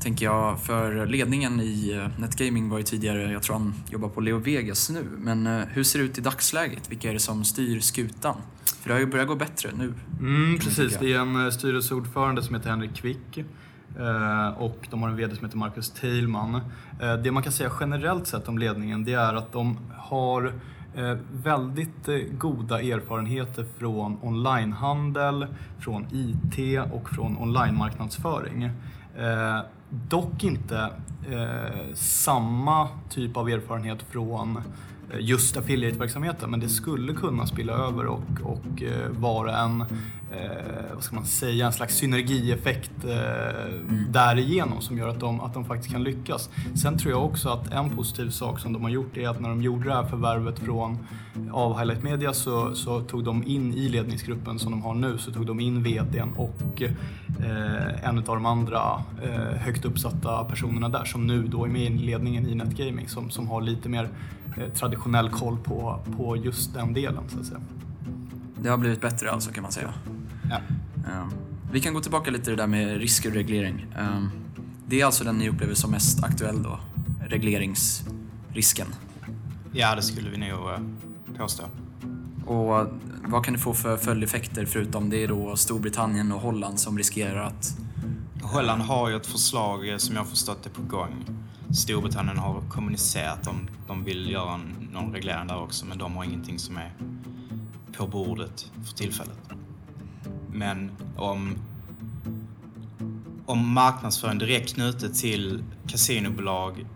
tänker 0.00 0.24
jag 0.24 0.60
för 0.60 1.06
ledningen 1.06 1.60
i 1.60 1.92
eh, 1.92 2.20
NetGaming 2.20 2.68
var 2.68 2.78
ju 2.78 2.84
tidigare, 2.84 3.32
jag 3.32 3.42
tror 3.42 3.56
han 3.56 3.74
jobbar 3.90 4.08
på 4.08 4.20
Leo 4.20 4.38
Vegas 4.38 4.90
nu, 4.90 5.04
men 5.18 5.46
eh, 5.46 5.64
hur 5.70 5.84
ser 5.84 5.98
det 5.98 6.04
ut 6.04 6.18
i 6.18 6.20
dagsläget? 6.20 6.90
Vilka 6.90 7.08
är 7.08 7.12
det 7.12 7.20
som 7.20 7.44
styr 7.44 7.80
skutan? 7.80 8.36
För 8.64 8.88
det 8.88 8.94
har 8.94 9.00
ju 9.00 9.06
börjat 9.06 9.28
gå 9.28 9.34
bättre 9.34 9.70
nu. 9.78 9.94
Mm, 10.20 10.58
precis, 10.58 10.96
det 11.00 11.12
är 11.12 11.18
en 11.18 11.52
styrelseordförande 11.52 12.42
som 12.42 12.54
heter 12.54 12.70
Henrik 12.70 13.04
eh, 13.38 14.48
och 14.58 14.88
de 14.90 15.02
har 15.02 15.08
en 15.08 15.16
VD 15.16 15.36
som 15.36 15.44
heter 15.44 15.58
Marcus 15.58 15.90
Teilman. 15.90 16.60
Det 17.22 17.30
man 17.30 17.42
kan 17.42 17.52
säga 17.52 17.70
generellt 17.80 18.26
sett 18.26 18.48
om 18.48 18.58
ledningen 18.58 19.04
det 19.04 19.12
är 19.12 19.34
att 19.34 19.52
de 19.52 19.78
har 19.96 20.52
Eh, 20.96 21.16
väldigt 21.32 22.08
eh, 22.08 22.16
goda 22.38 22.80
erfarenheter 22.82 23.66
från 23.78 24.18
onlinehandel, 24.22 25.46
från 25.78 26.06
IT 26.12 26.80
och 26.92 27.10
från 27.10 27.38
onlinemarknadsföring. 27.38 28.62
Eh, 29.16 29.60
dock 29.90 30.44
inte 30.44 30.90
samma 31.94 32.88
typ 33.10 33.36
av 33.36 33.48
erfarenhet 33.48 34.02
från 34.02 34.60
just 35.20 35.56
affiliate-verksamheten 35.56 36.50
men 36.50 36.60
det 36.60 36.68
skulle 36.68 37.12
kunna 37.12 37.46
spilla 37.46 37.72
över 37.72 38.06
och, 38.06 38.22
och 38.42 38.82
eh, 38.82 39.10
vara 39.10 39.56
en, 39.56 39.80
eh, 39.80 40.94
vad 40.94 41.02
ska 41.02 41.14
man 41.14 41.24
säga, 41.24 41.66
en 41.66 41.72
slags 41.72 41.96
synergieffekt 41.96 43.04
eh, 43.04 43.74
därigenom 44.08 44.80
som 44.80 44.98
gör 44.98 45.08
att 45.08 45.20
de, 45.20 45.40
att 45.40 45.54
de 45.54 45.64
faktiskt 45.64 45.92
kan 45.92 46.02
lyckas. 46.02 46.50
Sen 46.82 46.98
tror 46.98 47.12
jag 47.12 47.24
också 47.24 47.48
att 47.48 47.72
en 47.72 47.90
positiv 47.96 48.30
sak 48.30 48.60
som 48.60 48.72
de 48.72 48.82
har 48.82 48.90
gjort 48.90 49.16
är 49.16 49.28
att 49.28 49.40
när 49.40 49.48
de 49.48 49.62
gjorde 49.62 49.88
det 49.88 49.94
här 49.94 50.04
förvärvet 50.04 50.58
från, 50.58 50.98
av 51.52 51.78
Highlight 51.78 52.02
Media 52.02 52.32
så, 52.32 52.74
så 52.74 53.00
tog 53.00 53.24
de 53.24 53.44
in 53.46 53.74
i 53.74 53.88
ledningsgruppen 53.88 54.58
som 54.58 54.70
de 54.70 54.82
har 54.82 54.94
nu 54.94 55.18
så 55.18 55.30
tog 55.30 55.46
de 55.46 55.60
in 55.60 55.82
VDn 55.82 56.28
och 56.36 56.82
eh, 56.82 58.08
en 58.08 58.18
av 58.18 58.24
de 58.24 58.46
andra 58.46 59.02
eh, 59.22 59.58
högt 59.58 59.84
uppsatta 59.84 60.44
personerna 60.44 60.88
där 60.88 61.04
som 61.04 61.26
nu 61.26 61.42
då 61.42 61.64
är 61.64 61.68
med 61.68 61.82
i 61.82 61.98
ledningen 61.98 62.46
i 62.46 62.54
NetGaming 62.54 63.08
som, 63.08 63.30
som 63.30 63.48
har 63.48 63.60
lite 63.60 63.88
mer 63.88 64.08
traditionell 64.74 65.30
koll 65.30 65.58
på, 65.58 66.00
på 66.16 66.36
just 66.36 66.74
den 66.74 66.92
delen 66.92 67.22
så 67.28 67.40
att 67.40 67.46
säga. 67.46 67.60
Det 68.62 68.68
har 68.68 68.76
blivit 68.78 69.00
bättre 69.00 69.30
alltså 69.30 69.50
kan 69.52 69.62
man 69.62 69.72
säga. 69.72 69.94
Ja. 70.50 70.56
Ehm, 71.12 71.30
vi 71.72 71.80
kan 71.80 71.94
gå 71.94 72.00
tillbaka 72.00 72.30
lite 72.30 72.44
till 72.44 72.56
det 72.56 72.62
där 72.62 72.66
med 72.66 72.98
risker 72.98 73.28
och 73.28 73.34
reglering. 73.34 73.86
Ehm, 73.98 74.30
det 74.86 75.00
är 75.00 75.04
alltså 75.06 75.24
den 75.24 75.38
ni 75.38 75.48
upplever 75.48 75.74
som 75.74 75.90
mest 75.90 76.24
aktuell 76.24 76.62
då? 76.62 76.80
Regleringsrisken. 77.28 78.86
ja, 79.72 79.94
det 79.94 80.02
skulle 80.02 80.30
vi 80.30 80.38
nog 80.38 80.70
eh, 80.70 80.78
påstå. 81.38 81.62
Och 82.46 82.86
vad 83.26 83.44
kan 83.44 83.54
det 83.54 83.60
få 83.60 83.74
för 83.74 83.96
följdeffekter 83.96 84.66
förutom 84.66 85.10
det 85.10 85.22
är 85.22 85.28
då 85.28 85.56
Storbritannien 85.56 86.32
och 86.32 86.40
Holland 86.40 86.80
som 86.80 86.98
riskerar 86.98 87.44
att... 87.44 87.76
Holland 88.42 88.82
har 88.82 89.08
ju 89.10 89.16
ett 89.16 89.26
förslag 89.26 89.88
eh, 89.88 89.96
som 89.96 90.16
jag 90.16 90.26
förstått 90.26 90.66
är 90.66 90.70
på 90.70 90.82
gång. 90.82 91.24
Storbritannien 91.74 92.38
har 92.38 92.62
kommunicerat 92.68 93.46
om 93.46 93.68
de 93.86 94.04
vill 94.04 94.30
göra 94.30 94.60
någon 94.92 95.12
reglering 95.12 95.46
där 95.46 95.58
också, 95.58 95.86
men 95.86 95.98
de 95.98 96.16
har 96.16 96.24
ingenting 96.24 96.58
som 96.58 96.76
är 96.76 96.92
på 97.96 98.06
bordet 98.06 98.72
för 98.86 98.94
tillfället. 98.94 99.38
Men 100.52 100.90
om, 101.16 101.54
om 103.46 103.72
marknadsföring 103.72 104.38
direkt 104.38 104.74
knutet 104.74 105.14
till 105.14 105.64
kasinobolag, 105.88 106.86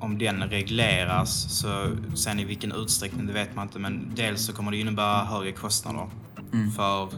om 0.00 0.18
den 0.18 0.42
regleras, 0.42 1.60
så 1.60 1.96
sen 2.14 2.40
i 2.40 2.44
vilken 2.44 2.72
utsträckning 2.72 3.26
det 3.26 3.32
vet 3.32 3.56
man 3.56 3.66
inte, 3.66 3.78
men 3.78 4.12
dels 4.14 4.46
så 4.46 4.52
kommer 4.52 4.70
det 4.70 4.76
innebära 4.78 5.24
högre 5.24 5.52
kostnader 5.52 6.06
Mm. 6.52 6.70
för 6.70 7.08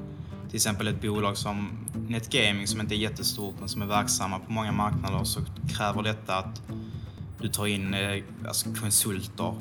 till 0.53 0.57
exempel 0.57 0.89
ett 0.89 1.01
bolag 1.01 1.37
som 1.37 1.71
NetGaming 2.09 2.67
som 2.67 2.81
inte 2.81 2.95
är 2.95 2.97
jättestort 2.97 3.55
men 3.59 3.69
som 3.69 3.83
är 3.83 3.87
verksamma 3.87 4.39
på 4.39 4.53
många 4.53 4.73
marknader 4.73 5.25
så 5.25 5.41
kräver 5.77 6.03
detta 6.03 6.37
att 6.37 6.63
du 7.41 7.49
tar 7.49 7.67
in 7.67 7.95
eh, 7.95 8.23
alltså 8.47 8.69
konsulter 8.81 9.55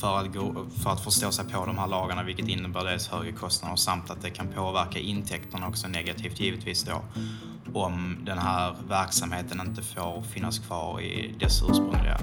för 0.00 0.18
att, 0.18 0.34
gå, 0.34 0.66
för 0.82 0.90
att 0.90 1.04
förstå 1.04 1.30
sig 1.30 1.44
på 1.44 1.66
de 1.66 1.78
här 1.78 1.86
lagarna 1.86 2.22
vilket 2.22 2.48
innebär 2.48 2.84
dels 2.84 3.08
högre 3.08 3.32
kostnader 3.32 3.76
samt 3.76 4.10
att 4.10 4.22
det 4.22 4.30
kan 4.30 4.48
påverka 4.48 4.98
intäkterna 4.98 5.68
också 5.68 5.88
negativt 5.88 6.40
givetvis 6.40 6.84
då 6.84 7.02
om 7.74 8.18
den 8.24 8.38
här 8.38 8.76
verksamheten 8.88 9.60
inte 9.60 9.82
får 9.82 10.22
finnas 10.22 10.58
kvar 10.58 11.00
i 11.00 11.34
dess 11.40 11.62
ursprungliga 11.62 12.18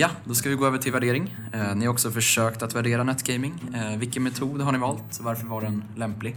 Ja, 0.00 0.10
då 0.24 0.34
ska 0.34 0.48
vi 0.48 0.54
gå 0.54 0.66
över 0.66 0.78
till 0.78 0.92
värdering. 0.92 1.36
Eh, 1.52 1.74
ni 1.74 1.86
har 1.86 1.92
också 1.92 2.10
försökt 2.10 2.62
att 2.62 2.74
värdera 2.74 3.04
NetGaming. 3.04 3.54
Eh, 3.74 3.98
vilken 3.98 4.22
metod 4.22 4.60
har 4.60 4.72
ni 4.72 4.78
valt? 4.78 5.20
Varför 5.20 5.46
var 5.46 5.60
den 5.60 5.84
lämplig? 5.96 6.36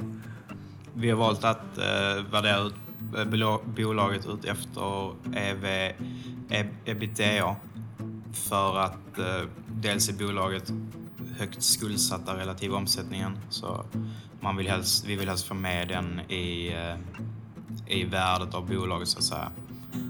Vi 0.93 1.09
har 1.09 1.17
valt 1.17 1.43
att 1.43 1.77
eh, 1.77 2.31
värdera 2.31 2.59
ut 2.59 2.75
eh, 3.17 3.63
bolaget 3.75 4.25
ut 4.25 4.45
efter 4.45 5.11
EV, 5.35 5.65
e-, 5.65 6.69
ebitda 6.85 7.55
för 8.33 8.79
att 8.79 9.19
eh, 9.19 9.49
dels 9.67 10.09
är 10.09 10.13
bolaget 10.13 10.71
högt 11.39 11.63
skuldsatta 11.63 12.37
relativ 12.37 12.73
omsättningen 12.73 13.37
så 13.49 13.85
man 14.39 14.57
vill 14.57 14.67
helst, 14.67 15.05
vi 15.07 15.15
vill 15.15 15.29
helst 15.29 15.47
få 15.47 15.53
med 15.53 15.87
den 15.87 16.19
i, 16.19 16.73
eh, 16.73 17.97
i 17.97 18.03
värdet 18.03 18.53
av 18.53 18.67
bolaget 18.67 19.07
så 19.07 19.17
att 19.17 19.23
säga. 19.23 19.51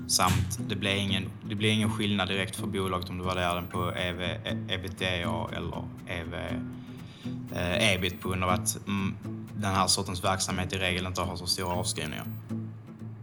Samt 0.07 0.59
det 0.69 0.75
blir 0.75 0.95
ingen, 0.95 1.23
det 1.49 1.55
blir 1.55 1.71
ingen 1.71 1.89
skillnad 1.89 2.27
direkt 2.27 2.55
för 2.55 2.67
bolaget 2.67 3.09
om 3.09 3.17
du 3.17 3.23
värderar 3.23 3.55
den 3.55 3.67
på 3.67 3.91
EV, 3.91 4.21
e- 4.21 4.65
ebitda 4.67 5.05
eller 5.05 5.83
EV, 6.07 6.33
eh, 7.55 7.93
ebit 7.93 8.21
på 8.21 8.29
grund 8.29 8.43
av 8.43 8.49
att 8.49 8.87
mm, 8.87 9.15
den 9.55 9.75
här 9.75 9.87
sortens 9.87 10.23
verksamhet 10.23 10.73
i 10.73 10.77
regel 10.77 11.05
inte 11.05 11.21
har 11.21 11.35
så 11.35 11.45
stora 11.45 11.73
avskrivningar. 11.73 12.25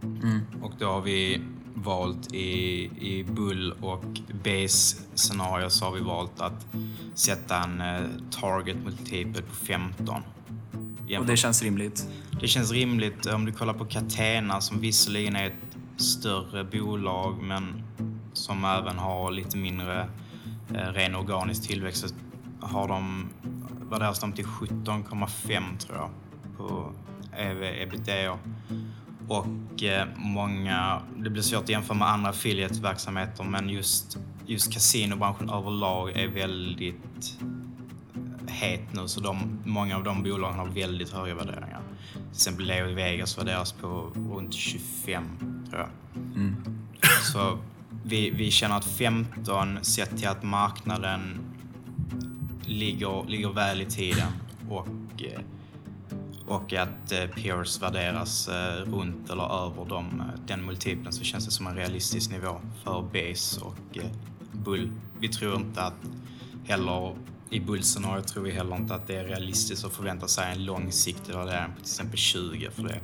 Mm. 0.03 0.41
Och 0.61 0.73
då 0.79 0.85
har 0.85 1.01
vi 1.01 1.41
valt 1.73 2.33
i, 2.33 2.83
i 2.99 3.23
bull 3.23 3.71
och 3.81 4.05
base 4.43 4.97
scenario 5.15 5.69
så 5.69 5.85
har 5.85 5.91
vi 5.91 6.01
valt 6.01 6.41
att 6.41 6.65
sätta 7.13 7.63
en 7.63 7.81
eh, 7.81 8.09
target 8.31 8.77
multipel 8.83 9.43
på 9.43 9.55
15. 9.55 10.21
Och 11.19 11.25
det 11.25 11.37
känns 11.37 11.63
rimligt. 11.63 12.07
Det 12.41 12.47
känns 12.47 12.71
rimligt 12.71 13.25
om 13.25 13.45
du 13.45 13.51
kollar 13.51 13.73
på 13.73 13.85
Catena 13.85 14.61
som 14.61 14.79
visserligen 14.79 15.35
är 15.35 15.47
ett 15.47 15.70
större 16.01 16.63
bolag 16.63 17.41
men 17.41 17.83
som 18.33 18.65
även 18.65 18.97
har 18.97 19.31
lite 19.31 19.57
mindre 19.57 20.09
eh, 20.73 20.93
ren 20.93 21.15
organisk 21.15 21.67
tillväxt 21.67 22.07
så 22.07 22.15
har 22.67 22.87
de, 22.87 23.29
värderas 23.89 24.07
alltså 24.07 24.25
de 24.25 24.33
till 24.33 24.45
17,5 24.45 25.77
tror 25.77 25.97
jag 25.97 26.09
på 26.57 26.91
EV, 27.37 27.63
ebitda. 27.63 28.37
Och 29.27 29.83
eh, 29.83 30.07
många, 30.15 31.01
det 31.17 31.29
blir 31.29 31.41
svårt 31.41 31.63
att 31.63 31.69
jämföra 31.69 31.97
med 31.97 32.09
andra 32.09 32.29
affiliate-verksamheter 32.29 33.43
men 33.43 33.69
just, 33.69 34.17
just 34.45 34.73
kasinobranschen 34.73 35.49
överlag 35.49 36.11
är 36.11 36.27
väldigt 36.27 37.39
eh, 38.47 38.53
het 38.53 38.93
nu 38.93 39.07
så 39.07 39.19
de, 39.19 39.59
många 39.65 39.97
av 39.97 40.03
de 40.03 40.23
bolagen 40.23 40.59
har 40.59 40.67
väldigt 40.67 41.09
höga 41.09 41.35
värderingar. 41.35 41.81
Till 42.13 42.31
exempel 42.31 42.65
Leo 42.65 42.95
Vegas 42.95 43.37
värderas 43.37 43.71
på 43.71 44.11
runt 44.15 44.53
25 44.53 45.60
tror 45.71 45.81
jag. 45.81 45.89
Mm. 46.35 46.55
Så 47.33 47.57
vi, 48.03 48.29
vi 48.29 48.51
känner 48.51 48.77
att 48.77 48.85
15 48.85 49.83
sett 49.83 50.17
till 50.17 50.27
att 50.27 50.43
marknaden 50.43 51.39
ligger, 52.65 53.29
ligger 53.29 53.49
väl 53.49 53.81
i 53.81 53.85
tiden 53.85 54.27
och, 54.69 54.87
eh, 55.23 55.39
och 56.47 56.73
att 56.73 57.11
eh, 57.11 57.25
peers 57.27 57.81
värderas 57.81 58.47
eh, 58.47 58.91
runt 58.91 59.29
eller 59.29 59.65
över 59.65 59.85
dem, 59.85 60.23
den 60.47 60.65
multiplen 60.65 61.13
så 61.13 61.23
känns 61.23 61.45
det 61.45 61.51
som 61.51 61.67
en 61.67 61.75
realistisk 61.75 62.31
nivå 62.31 62.61
för 62.83 63.01
base 63.01 63.61
och 63.61 63.97
bull. 64.51 64.91
Vi 65.19 65.27
tror 65.27 65.55
inte 65.55 65.81
att 65.81 65.93
heller 66.65 67.15
i 67.49 67.59
bullscenariot 67.59 68.27
tror 68.27 68.43
vi 68.43 68.51
heller 68.51 68.75
inte 68.75 68.95
att 68.95 69.07
det 69.07 69.15
är 69.15 69.23
realistiskt 69.23 69.85
att 69.85 69.93
förvänta 69.93 70.27
sig 70.27 70.51
en 70.51 70.65
långsiktig 70.65 71.33
värdering 71.33 71.71
på 71.71 71.75
till 71.75 71.83
exempel 71.83 72.17
20 72.17 72.69
för 72.71 72.83
det 72.83 72.99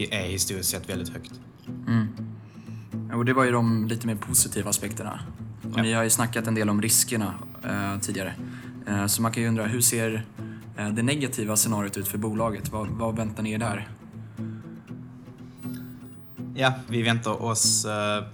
är 0.00 0.26
historiskt 0.26 0.70
sett 0.70 0.88
väldigt 0.88 1.08
högt. 1.08 1.32
Mm. 1.86 2.08
Och 3.14 3.24
det 3.24 3.32
var 3.32 3.44
ju 3.44 3.50
de 3.50 3.86
lite 3.86 4.06
mer 4.06 4.14
positiva 4.14 4.70
aspekterna. 4.70 5.20
Ja. 5.76 5.82
Ni 5.82 5.92
har 5.92 6.02
ju 6.02 6.10
snackat 6.10 6.46
en 6.46 6.54
del 6.54 6.70
om 6.70 6.82
riskerna 6.82 7.34
eh, 7.64 8.00
tidigare. 8.00 8.34
Eh, 8.86 9.06
så 9.06 9.22
man 9.22 9.32
kan 9.32 9.42
ju 9.42 9.48
undra, 9.48 9.66
hur 9.66 9.80
ser 9.80 10.26
eh, 10.76 10.88
det 10.88 11.02
negativa 11.02 11.56
scenariot 11.56 11.96
ut 11.96 12.08
för 12.08 12.18
bolaget? 12.18 12.72
Vad, 12.72 12.88
vad 12.88 13.16
väntar 13.16 13.42
ni 13.42 13.52
er 13.52 13.58
där? 13.58 13.88
Ja, 16.54 16.72
vi 16.88 17.02
väntar 17.02 17.42
oss 17.42 17.84
eh, 17.84 18.24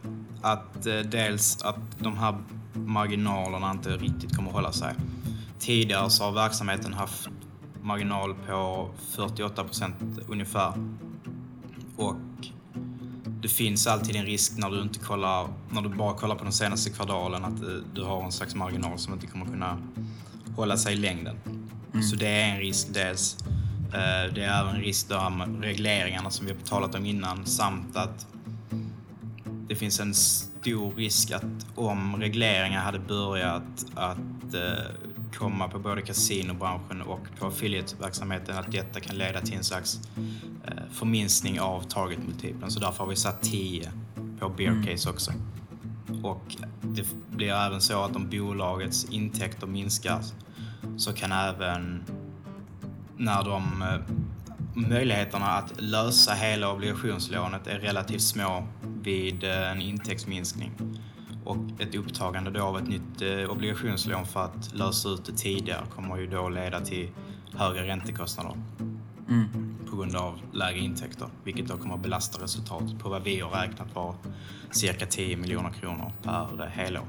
att 0.40 0.86
eh, 0.86 0.98
dels 0.98 1.62
att 1.62 1.78
de 1.98 2.16
här 2.16 2.38
marginalerna 2.74 3.70
inte 3.70 3.96
riktigt 3.96 4.36
kommer 4.36 4.48
att 4.48 4.54
hålla 4.54 4.72
sig. 4.72 4.94
Tidigare 5.58 6.10
så 6.10 6.24
har 6.24 6.32
verksamheten 6.32 6.92
haft 6.92 7.28
marginal 7.82 8.34
på 8.34 8.90
48 9.16 9.64
procent 9.64 9.96
ungefär. 10.28 10.72
Och 12.02 12.46
det 13.42 13.48
finns 13.48 13.86
alltid 13.86 14.16
en 14.16 14.26
risk 14.26 14.52
när 14.56 14.70
du 14.70 14.82
inte 14.82 14.98
kollar, 14.98 15.48
när 15.70 15.82
du 15.82 15.88
bara 15.88 16.14
kollar 16.14 16.36
på 16.36 16.44
de 16.44 16.52
senaste 16.52 16.90
kvartalen 16.90 17.44
att 17.44 17.62
eh, 17.62 17.68
du 17.94 18.04
har 18.04 18.24
en 18.24 18.32
slags 18.32 18.54
marginal 18.54 18.98
som 18.98 19.12
inte 19.14 19.26
kommer 19.26 19.46
kunna 19.46 19.78
hålla 20.56 20.76
sig 20.76 20.92
i 20.92 20.96
längden. 20.96 21.36
Så 22.10 22.16
det 22.16 22.26
är 22.28 22.54
en 22.54 22.58
risk 22.58 22.88
dels. 22.94 23.36
Eh, 23.94 24.34
Det 24.34 24.44
är 24.44 24.60
även 24.60 24.74
en 24.76 24.82
risk 24.82 25.08
där 25.08 25.30
med 25.30 25.64
regleringarna 25.64 26.30
som 26.30 26.46
vi 26.46 26.52
har 26.52 26.60
talat 26.60 26.94
om 26.94 27.06
innan 27.06 27.46
samt 27.46 27.96
att 27.96 28.26
det 29.68 29.76
finns 29.76 30.00
en 30.00 30.14
stor 30.14 30.94
risk 30.94 31.30
att 31.30 31.44
om 31.74 32.16
regleringar 32.16 32.80
hade 32.80 32.98
börjat 32.98 33.84
att 33.94 34.54
eh, 34.54 35.11
komma 35.38 35.68
på 35.68 35.78
både 35.78 36.02
kasinobranschen 36.02 37.02
och 37.02 37.20
på 37.38 37.46
affiliate-verksamheten 37.46 38.58
att 38.58 38.72
detta 38.72 39.00
kan 39.00 39.16
leda 39.16 39.40
till 39.40 39.54
en 39.56 39.64
slags 39.64 40.00
eh, 40.66 40.82
förminskning 40.92 41.60
av 41.60 41.82
targetmultipeln. 41.82 42.70
Så 42.70 42.80
därför 42.80 42.98
har 42.98 43.10
vi 43.10 43.16
satt 43.16 43.42
10 43.42 43.92
på 44.40 44.48
bear 44.48 44.82
case 44.82 45.10
också. 45.10 45.32
Och 46.22 46.56
det 46.82 47.06
blir 47.30 47.52
även 47.52 47.80
så 47.80 48.04
att 48.04 48.16
om 48.16 48.30
bolagets 48.30 49.04
intäkter 49.04 49.66
minskar 49.66 50.20
så 50.96 51.12
kan 51.12 51.32
även 51.32 52.04
när 53.16 53.44
de 53.44 53.82
eh, 53.82 54.00
möjligheterna 54.74 55.46
att 55.46 55.80
lösa 55.80 56.34
hela 56.34 56.72
obligationslånet 56.72 57.66
är 57.66 57.78
relativt 57.78 58.22
små 58.22 58.66
vid 59.02 59.44
eh, 59.44 59.70
en 59.70 59.80
intäktsminskning. 59.80 60.72
Och 61.44 61.56
ett 61.78 61.94
upptagande 61.94 62.50
då 62.50 62.62
av 62.62 62.78
ett 62.78 62.88
nytt 62.88 63.22
eh, 63.22 63.50
obligationslån 63.50 64.26
för 64.26 64.44
att 64.44 64.74
lösa 64.74 65.08
ut 65.08 65.24
det 65.24 65.32
tidigare 65.32 65.84
kommer 65.94 66.16
ju 66.16 66.26
då 66.26 66.48
leda 66.48 66.80
till 66.80 67.08
högre 67.54 67.86
räntekostnader 67.86 68.56
Mm. 69.28 69.48
på 69.90 69.96
grund 69.96 70.16
av 70.16 70.38
lägre 70.52 70.78
intäkter, 70.78 71.28
vilket 71.44 71.68
då 71.68 71.76
kommer 71.76 71.94
att 71.94 72.02
belasta 72.02 72.42
resultatet 72.42 72.98
på 72.98 73.08
vad 73.08 73.22
vi 73.22 73.40
har 73.40 73.50
räknat 73.50 73.94
var 73.94 74.14
cirka 74.70 75.06
10 75.06 75.36
miljoner 75.36 75.70
kronor 75.70 76.12
per 76.22 76.62
eh, 76.62 76.68
helår. 76.68 77.04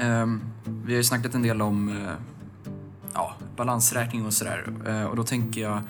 Ehm, 0.00 0.40
vi 0.64 0.92
har 0.92 0.96
ju 0.96 1.04
snackat 1.04 1.34
en 1.34 1.42
del 1.42 1.62
om 1.62 1.88
eh, 1.88 2.12
ja, 3.14 3.34
balansräkning 3.56 4.26
och 4.26 4.32
sådär. 4.32 4.72
Eh, 4.86 5.04
och 5.04 5.16
då 5.16 5.24
tänker 5.24 5.60
jag, 5.60 5.80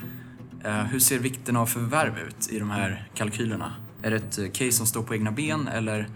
eh, 0.65 0.83
hur 0.85 0.99
ser 0.99 1.19
vikten 1.19 1.57
av 1.57 1.67
förvärv 1.67 2.19
ut 2.19 2.49
i 2.51 2.59
de 2.59 2.71
här 2.71 3.09
kalkylerna? 3.15 3.73
Är 4.03 4.11
det 4.11 4.17
ett 4.17 4.39
eh, 4.39 4.51
case 4.51 4.73
som 4.73 4.87
står 4.87 5.03
på 5.03 5.15
egna 5.15 5.33
ben 5.33 5.69
eller 5.69 6.09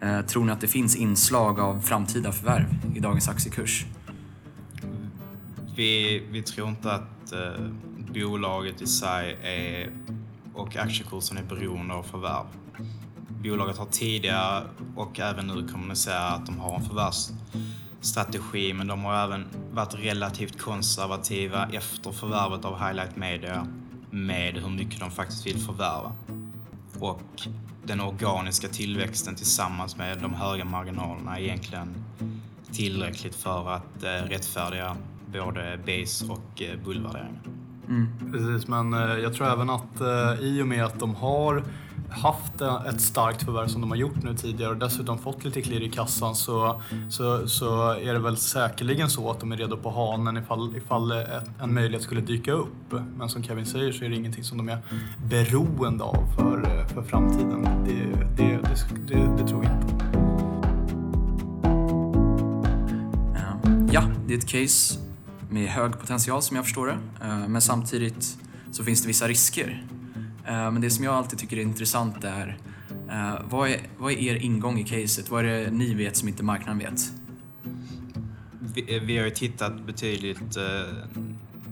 eh, 0.00 0.20
tror 0.20 0.44
ni 0.44 0.52
att 0.52 0.60
det 0.60 0.68
finns 0.68 0.96
inslag 0.96 1.60
av 1.60 1.80
framtida 1.80 2.32
förvärv 2.32 2.66
i 2.96 3.00
dagens 3.00 3.28
aktiekurs? 3.28 3.86
Vi, 5.76 6.22
vi 6.30 6.42
tror 6.42 6.68
inte 6.68 6.92
att 6.92 7.32
eh, 7.32 7.66
bolaget 8.14 8.82
i 8.82 8.86
sig 8.86 9.38
är, 9.42 9.90
och 10.54 10.76
aktiekursen 10.76 11.38
är 11.38 11.42
beroende 11.42 11.94
av 11.94 12.02
förvärv. 12.02 12.46
Bolaget 13.28 13.78
har 13.78 13.86
tidigare 13.86 14.62
och 14.96 15.20
även 15.20 15.46
nu 15.46 15.68
kommunicerat 15.68 16.40
att 16.40 16.46
de 16.46 16.58
har 16.58 16.76
en 16.76 16.84
förvärvsstrategi 16.84 18.72
men 18.74 18.86
de 18.86 19.04
har 19.04 19.24
även 19.24 19.44
varit 19.72 19.94
relativt 19.94 20.58
konservativa 20.58 21.68
efter 21.72 22.12
förvärvet 22.12 22.64
av 22.64 22.86
Highlight 22.86 23.16
Media 23.16 23.66
med 24.10 24.54
hur 24.54 24.70
mycket 24.70 25.00
de 25.00 25.10
faktiskt 25.10 25.46
vill 25.46 25.58
förvärva. 25.58 26.12
Och 27.04 27.48
den 27.84 28.00
organiska 28.00 28.68
tillväxten 28.68 29.34
tillsammans 29.34 29.96
med 29.96 30.18
de 30.22 30.34
höga 30.34 30.64
marginalerna 30.64 31.38
är 31.38 31.42
egentligen 31.42 31.94
tillräckligt 32.72 33.34
för 33.34 33.70
att 33.70 34.04
eh, 34.04 34.08
rättfärdiga 34.08 34.96
både 35.26 35.78
base 35.86 36.26
och 36.26 36.62
eh, 36.62 36.78
bullvärderingen. 36.84 37.40
Mm. 37.88 38.32
Precis, 38.32 38.68
men 38.68 38.94
eh, 38.94 39.00
jag 39.00 39.34
tror 39.34 39.52
även 39.52 39.70
att 39.70 40.00
i 40.40 40.62
och 40.62 40.66
med 40.66 40.84
att 40.84 41.00
de 41.00 41.14
har 41.14 41.64
haft 42.14 42.60
ett 42.88 43.00
starkt 43.00 43.42
förvärv 43.42 43.68
som 43.68 43.80
de 43.80 43.90
har 43.90 43.96
gjort 43.96 44.22
nu 44.22 44.34
tidigare 44.34 44.70
och 44.70 44.76
dessutom 44.76 45.18
fått 45.18 45.44
lite 45.44 45.62
klirr 45.62 45.82
i 45.82 45.90
kassan 45.90 46.34
så, 46.34 46.82
så, 47.10 47.48
så 47.48 47.90
är 47.90 48.12
det 48.12 48.18
väl 48.18 48.36
säkerligen 48.36 49.10
så 49.10 49.30
att 49.30 49.40
de 49.40 49.52
är 49.52 49.56
redo 49.56 49.76
på 49.76 49.90
hanen 49.90 50.36
ifall, 50.36 50.76
ifall 50.76 51.12
en 51.62 51.74
möjlighet 51.74 52.02
skulle 52.02 52.20
dyka 52.20 52.52
upp. 52.52 52.92
Men 53.16 53.28
som 53.28 53.42
Kevin 53.42 53.66
säger 53.66 53.92
så 53.92 54.04
är 54.04 54.08
det 54.08 54.16
ingenting 54.16 54.44
som 54.44 54.58
de 54.58 54.68
är 54.68 54.78
beroende 55.28 56.04
av 56.04 56.26
för, 56.36 56.86
för 56.94 57.02
framtiden. 57.02 57.62
Det, 57.62 57.92
det, 58.36 58.58
det, 58.62 58.86
det, 59.06 59.36
det 59.38 59.48
tror 59.48 59.64
jag 59.64 59.72
inte. 59.74 60.04
Eh, 63.34 63.92
ja, 63.92 64.02
det 64.26 64.34
är 64.34 64.38
ett 64.38 64.48
case 64.48 64.98
med 65.50 65.68
hög 65.68 65.98
potential 66.00 66.42
som 66.42 66.56
jag 66.56 66.64
förstår 66.64 66.86
det. 66.86 66.98
Eh, 67.26 67.48
men 67.48 67.62
samtidigt 67.62 68.38
så 68.70 68.84
finns 68.84 69.02
det 69.02 69.08
vissa 69.08 69.28
risker. 69.28 69.84
Eh, 70.46 70.70
men 70.70 70.80
det 70.80 70.90
som 70.90 71.04
jag 71.04 71.14
alltid 71.14 71.38
tycker 71.38 71.56
är 71.56 71.62
intressant 71.62 72.24
är 72.24 72.58
eh, 73.10 73.34
vad 73.50 73.70
är, 73.70 73.80
vad 73.98 74.12
är 74.12 74.16
er 74.18 74.34
ingång 74.34 74.78
i 74.78 74.84
caset? 74.84 75.30
Vad 75.30 75.44
är 75.44 75.64
det 75.64 75.70
ni 75.70 75.94
vet 75.94 76.16
som 76.16 76.28
inte 76.28 76.42
marknaden 76.42 76.78
vet? 76.78 77.00
Vi, 78.74 78.96
eh, 78.96 79.02
vi 79.02 79.18
har 79.18 79.24
ju 79.24 79.30
tittat 79.30 79.86
betydligt 79.86 80.56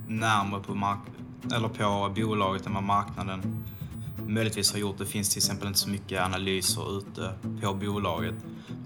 närmare 0.09 0.63
på, 0.63 0.75
mark- 0.75 1.53
eller 1.55 1.69
på 1.69 2.13
bolaget 2.17 2.67
än 2.67 2.75
vad 2.75 2.83
marknaden 2.83 3.65
möjligtvis 4.27 4.73
har 4.73 4.79
gjort. 4.79 4.99
Det 4.99 5.07
finns 5.07 5.29
till 5.29 5.39
exempel 5.39 5.69
inte 5.69 5.79
så 5.79 5.89
mycket 5.91 6.21
analyser 6.21 6.99
ute 6.99 7.33
på 7.63 7.75
bolaget. 7.75 8.35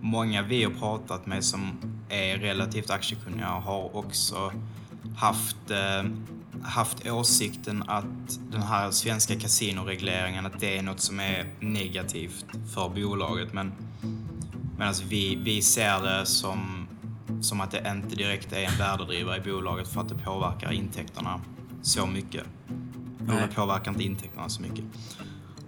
Många 0.00 0.42
vi 0.42 0.64
har 0.64 0.70
pratat 0.70 1.26
med 1.26 1.44
som 1.44 1.78
är 2.08 2.38
relativt 2.38 2.90
aktiekunniga 2.90 3.46
har 3.46 3.96
också 3.96 4.52
haft, 5.16 5.70
haft 6.66 7.06
åsikten 7.06 7.84
att 7.86 8.38
den 8.50 8.62
här 8.62 8.90
svenska 8.90 9.40
kasinoregleringen, 9.40 10.46
att 10.46 10.60
det 10.60 10.78
är 10.78 10.82
något 10.82 11.00
som 11.00 11.20
är 11.20 11.46
negativt 11.60 12.46
för 12.74 12.88
bolaget. 12.88 13.52
Men 13.52 13.72
Medan 14.78 14.94
vi, 15.08 15.36
vi 15.36 15.62
ser 15.62 16.02
det 16.02 16.26
som, 16.26 16.86
som 17.40 17.60
att 17.60 17.70
det 17.70 17.92
inte 17.96 18.16
direkt 18.16 18.52
är 18.52 18.62
en 18.62 18.78
värdedrivare 18.78 19.36
i 19.36 19.40
bolaget 19.40 19.88
för 19.88 20.00
att 20.00 20.08
det 20.08 20.14
påverkar 20.14 20.72
intäkterna 20.72 21.40
så 21.82 22.06
mycket. 22.06 22.44
Nej. 23.18 23.46
det 23.48 23.54
påverkar 23.54 23.90
inte 23.90 24.04
intäkterna 24.04 24.48
så 24.48 24.62
mycket. 24.62 24.84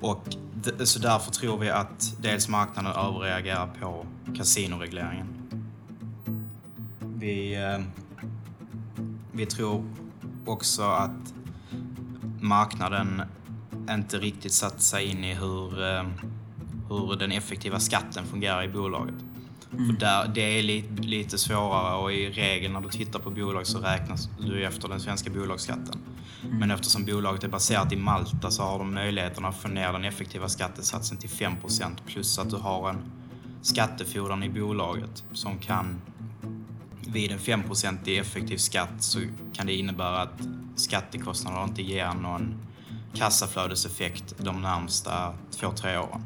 Och 0.01 0.23
så 0.85 0.99
därför 0.99 1.31
tror 1.31 1.59
vi 1.59 1.71
att 1.71 2.17
dels 2.21 2.49
marknaden 2.49 2.93
överreagerar 2.93 3.69
på 3.81 4.07
kasinoregleringen. 4.37 5.27
Vi, 7.01 7.55
eh, 7.55 7.81
vi 9.33 9.47
tror 9.47 9.85
också 10.49 10.83
att 10.83 11.35
marknaden 12.41 13.23
inte 13.91 14.19
riktigt 14.19 14.53
satt 14.53 14.83
sig 14.83 15.07
in 15.07 15.25
i 15.25 15.35
hur, 15.35 15.83
eh, 15.83 16.05
hur 16.89 17.17
den 17.17 17.33
effektiva 17.33 17.81
skatten 17.81 18.27
fungerar 18.27 18.65
i 18.65 18.69
bolaget. 18.69 19.15
För 19.71 20.01
där, 20.01 20.29
det 20.35 20.59
är 20.59 20.63
lite, 20.63 21.03
lite 21.03 21.39
svårare 21.39 21.97
och 21.97 22.13
i 22.13 22.31
regel 22.31 22.73
när 22.73 22.81
du 22.81 22.89
tittar 22.89 23.19
på 23.19 23.31
bolag 23.31 23.67
så 23.67 23.79
räknas 23.79 24.29
du 24.41 24.65
efter 24.65 24.89
den 24.89 25.01
svenska 25.01 25.31
bolagsskatten. 25.31 26.01
Men 26.43 26.71
eftersom 26.71 27.05
bolaget 27.05 27.45
är 27.45 27.49
baserat 27.49 27.93
i 27.93 27.97
Malta 27.97 28.51
så 28.51 28.63
har 28.63 28.79
de 28.79 28.95
möjligheten 28.95 29.45
att 29.45 29.57
få 29.57 29.69
ner 29.69 29.93
den 29.93 30.05
effektiva 30.05 30.49
skattesatsen 30.49 31.19
till 31.19 31.31
5% 31.31 31.97
plus 32.07 32.39
att 32.39 32.51
du 32.51 32.57
har 32.57 32.89
en 32.89 32.99
skattefordran 33.63 34.43
i 34.43 34.49
bolaget 34.49 35.25
som 35.33 35.59
kan 35.59 36.01
vid 37.13 37.33
en 37.33 37.39
5 37.39 37.63
i 38.05 38.19
effektiv 38.19 38.57
skatt 38.57 38.95
så 38.99 39.21
kan 39.53 39.67
det 39.67 39.75
innebära 39.75 40.23
att 40.23 40.41
skattekostnaderna 40.77 41.65
inte 41.65 41.83
ger 41.83 42.13
någon 42.13 42.55
kassaflödeseffekt 43.15 44.35
de 44.39 44.63
närmsta 44.63 45.35
två, 45.51 45.73
tre 45.73 45.99
åren. 45.99 46.25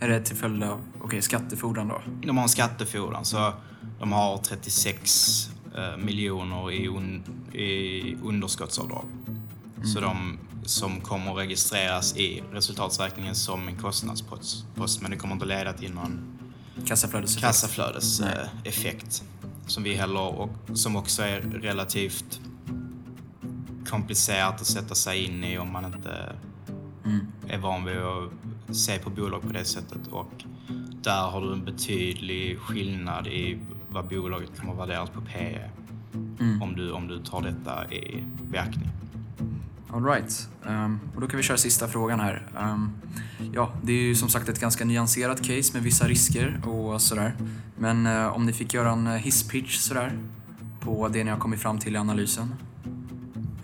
Är 0.00 0.08
det 0.08 0.20
till 0.20 0.36
följd 0.36 0.62
av 0.62 0.80
okay, 1.00 1.22
skattefordran 1.22 1.88
då? 1.88 2.02
De 2.22 2.36
har 2.36 2.42
en 2.42 2.48
skattefordran, 2.48 3.24
så 3.24 3.52
de 3.98 4.12
har 4.12 4.38
36 4.38 5.50
eh, 5.76 5.96
miljoner 5.96 6.72
i, 6.72 6.88
un, 6.88 7.22
i 7.52 8.14
underskottsavdrag. 8.22 9.04
Mm. 9.76 9.86
Så 9.86 10.00
de 10.00 10.38
som 10.64 11.00
kommer 11.00 11.30
att 11.30 11.38
registreras 11.38 12.16
i 12.16 12.42
resultaträkningen 12.52 13.34
som 13.34 13.68
en 13.68 13.76
kostnadspost. 13.76 15.00
Men 15.00 15.10
det 15.10 15.16
kommer 15.16 15.34
inte 15.34 15.46
leda 15.46 15.72
till 15.72 15.94
någon 15.94 16.38
kassaflödeseffekt, 16.86 17.46
kassaflödeseffekt 17.46 19.22
som 19.70 19.82
vi 19.82 19.94
heller 19.94 20.40
och 20.40 20.50
som 20.74 20.96
också 20.96 21.22
är 21.22 21.40
relativt 21.40 22.40
komplicerat 23.86 24.60
att 24.60 24.66
sätta 24.66 24.94
sig 24.94 25.24
in 25.24 25.44
i 25.44 25.58
om 25.58 25.72
man 25.72 25.84
inte 25.84 26.36
mm. 27.04 27.26
är 27.48 27.58
van 27.58 27.84
vid 27.84 27.96
att 27.96 28.76
se 28.76 28.98
på 28.98 29.10
bolag 29.10 29.42
på 29.42 29.52
det 29.52 29.64
sättet. 29.64 30.06
Och 30.10 30.44
där 31.02 31.22
har 31.22 31.40
du 31.40 31.52
en 31.52 31.64
betydlig 31.64 32.58
skillnad 32.58 33.26
i 33.26 33.58
vad 33.88 34.08
bolaget 34.08 34.60
kommer 34.60 34.74
värderas 34.74 35.10
på 35.10 35.20
PE 35.20 35.70
mm. 36.40 36.62
om, 36.62 36.76
du, 36.76 36.92
om 36.92 37.08
du 37.08 37.22
tar 37.22 37.42
detta 37.42 37.92
i 37.92 38.24
beaktning. 38.50 38.88
Alright, 39.92 40.48
um, 40.62 40.72
ehm, 40.72 41.00
och 41.14 41.20
då 41.20 41.26
kan 41.26 41.36
vi 41.36 41.42
köra 41.42 41.58
sista 41.58 41.88
frågan 41.88 42.20
här. 42.20 42.46
Um, 42.58 42.92
ja, 43.52 43.72
det 43.82 43.92
är 43.92 44.02
ju 44.02 44.14
som 44.14 44.28
sagt 44.28 44.48
ett 44.48 44.60
ganska 44.60 44.84
nyanserat 44.84 45.42
case 45.42 45.72
med 45.72 45.82
vissa 45.82 46.08
risker 46.08 46.60
och 46.68 47.02
sådär. 47.02 47.34
Men 47.78 48.06
uh, 48.06 48.26
om 48.26 48.46
ni 48.46 48.52
fick 48.52 48.74
göra 48.74 48.92
en 48.92 49.06
eh, 49.06 49.12
hisspitch 49.12 49.76
sådär 49.76 50.12
på 50.80 51.08
det 51.08 51.24
ni 51.24 51.30
har 51.30 51.38
kommit 51.38 51.60
fram 51.60 51.78
till 51.78 51.94
i 51.94 51.98
analysen. 51.98 52.54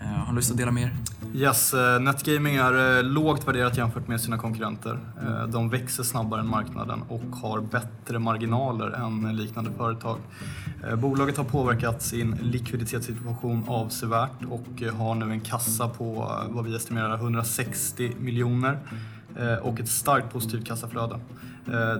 Uh, 0.01 0.07
har 0.07 0.31
ni 0.31 0.35
lust 0.35 0.51
att 0.51 0.57
dela 0.57 0.71
med 0.71 0.83
er? 0.83 0.95
Yes, 1.33 1.73
eh, 1.73 1.99
Netgaming 1.99 2.55
är 2.55 2.97
eh, 2.97 3.03
lågt 3.03 3.47
värderat 3.47 3.77
jämfört 3.77 4.07
med 4.07 4.21
sina 4.21 4.37
konkurrenter. 4.37 4.99
Eh, 5.21 5.47
de 5.47 5.69
växer 5.69 6.03
snabbare 6.03 6.39
än 6.39 6.47
marknaden 6.47 7.01
och 7.09 7.35
har 7.41 7.61
bättre 7.61 8.19
marginaler 8.19 8.91
än 8.91 9.35
liknande 9.35 9.71
företag. 9.77 10.17
Bolaget 10.97 11.37
har 11.37 11.43
påverkat 11.43 12.01
sin 12.01 12.31
likviditetssituation 12.41 13.63
avsevärt 13.67 14.43
och 14.49 14.81
har 14.97 15.15
nu 15.15 15.31
en 15.31 15.39
kassa 15.39 15.89
på 15.89 16.31
vad 16.49 16.65
vi 16.65 16.75
estimerar 16.75 17.15
160 17.15 18.11
miljoner 18.19 18.79
och 19.61 19.79
ett 19.79 19.89
starkt 19.89 20.33
positivt 20.33 20.65
kassaflöde. 20.65 21.19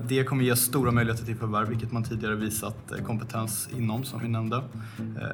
Det 0.08 0.24
kommer 0.24 0.44
ge 0.44 0.56
stora 0.56 0.92
möjligheter 0.92 1.26
till 1.26 1.36
förvärv, 1.36 1.70
vilket 1.70 1.92
man 1.92 2.04
tidigare 2.04 2.36
visat 2.36 2.92
kompetens 3.06 3.70
inom, 3.78 4.04
som 4.04 4.20
vi 4.22 4.28
nämnde. 4.28 4.64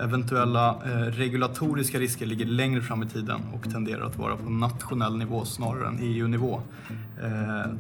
Eventuella 0.02 0.76
regulatoriska 1.10 2.00
risker 2.00 2.26
ligger 2.26 2.46
längre 2.46 2.82
fram 2.82 3.04
i 3.04 3.08
tiden 3.08 3.42
och 3.54 3.72
tenderar 3.72 4.06
att 4.06 4.18
vara 4.18 4.36
på 4.36 4.50
nationell 4.50 5.18
nivå 5.18 5.46
snarare 5.46 5.88
än 5.88 6.00
EU-nivå. 6.02 6.62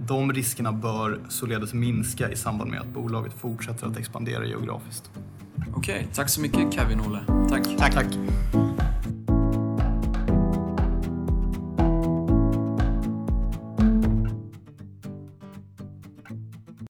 De 0.07 0.33
riskerna 0.33 0.71
bör 0.71 1.19
således 1.29 1.73
minska 1.73 2.31
i 2.31 2.35
samband 2.35 2.71
med 2.71 2.79
att 2.79 2.87
bolaget 2.87 3.33
fortsätter 3.33 3.87
att 3.87 3.97
expandera 3.97 4.45
geografiskt. 4.45 5.11
Okej, 5.75 6.07
tack 6.13 6.29
så 6.29 6.41
mycket 6.41 6.73
Kevin 6.73 7.01
Olle. 7.01 7.19
Tack. 7.49 7.77
Tack. 7.77 7.93
tack. 7.93 8.72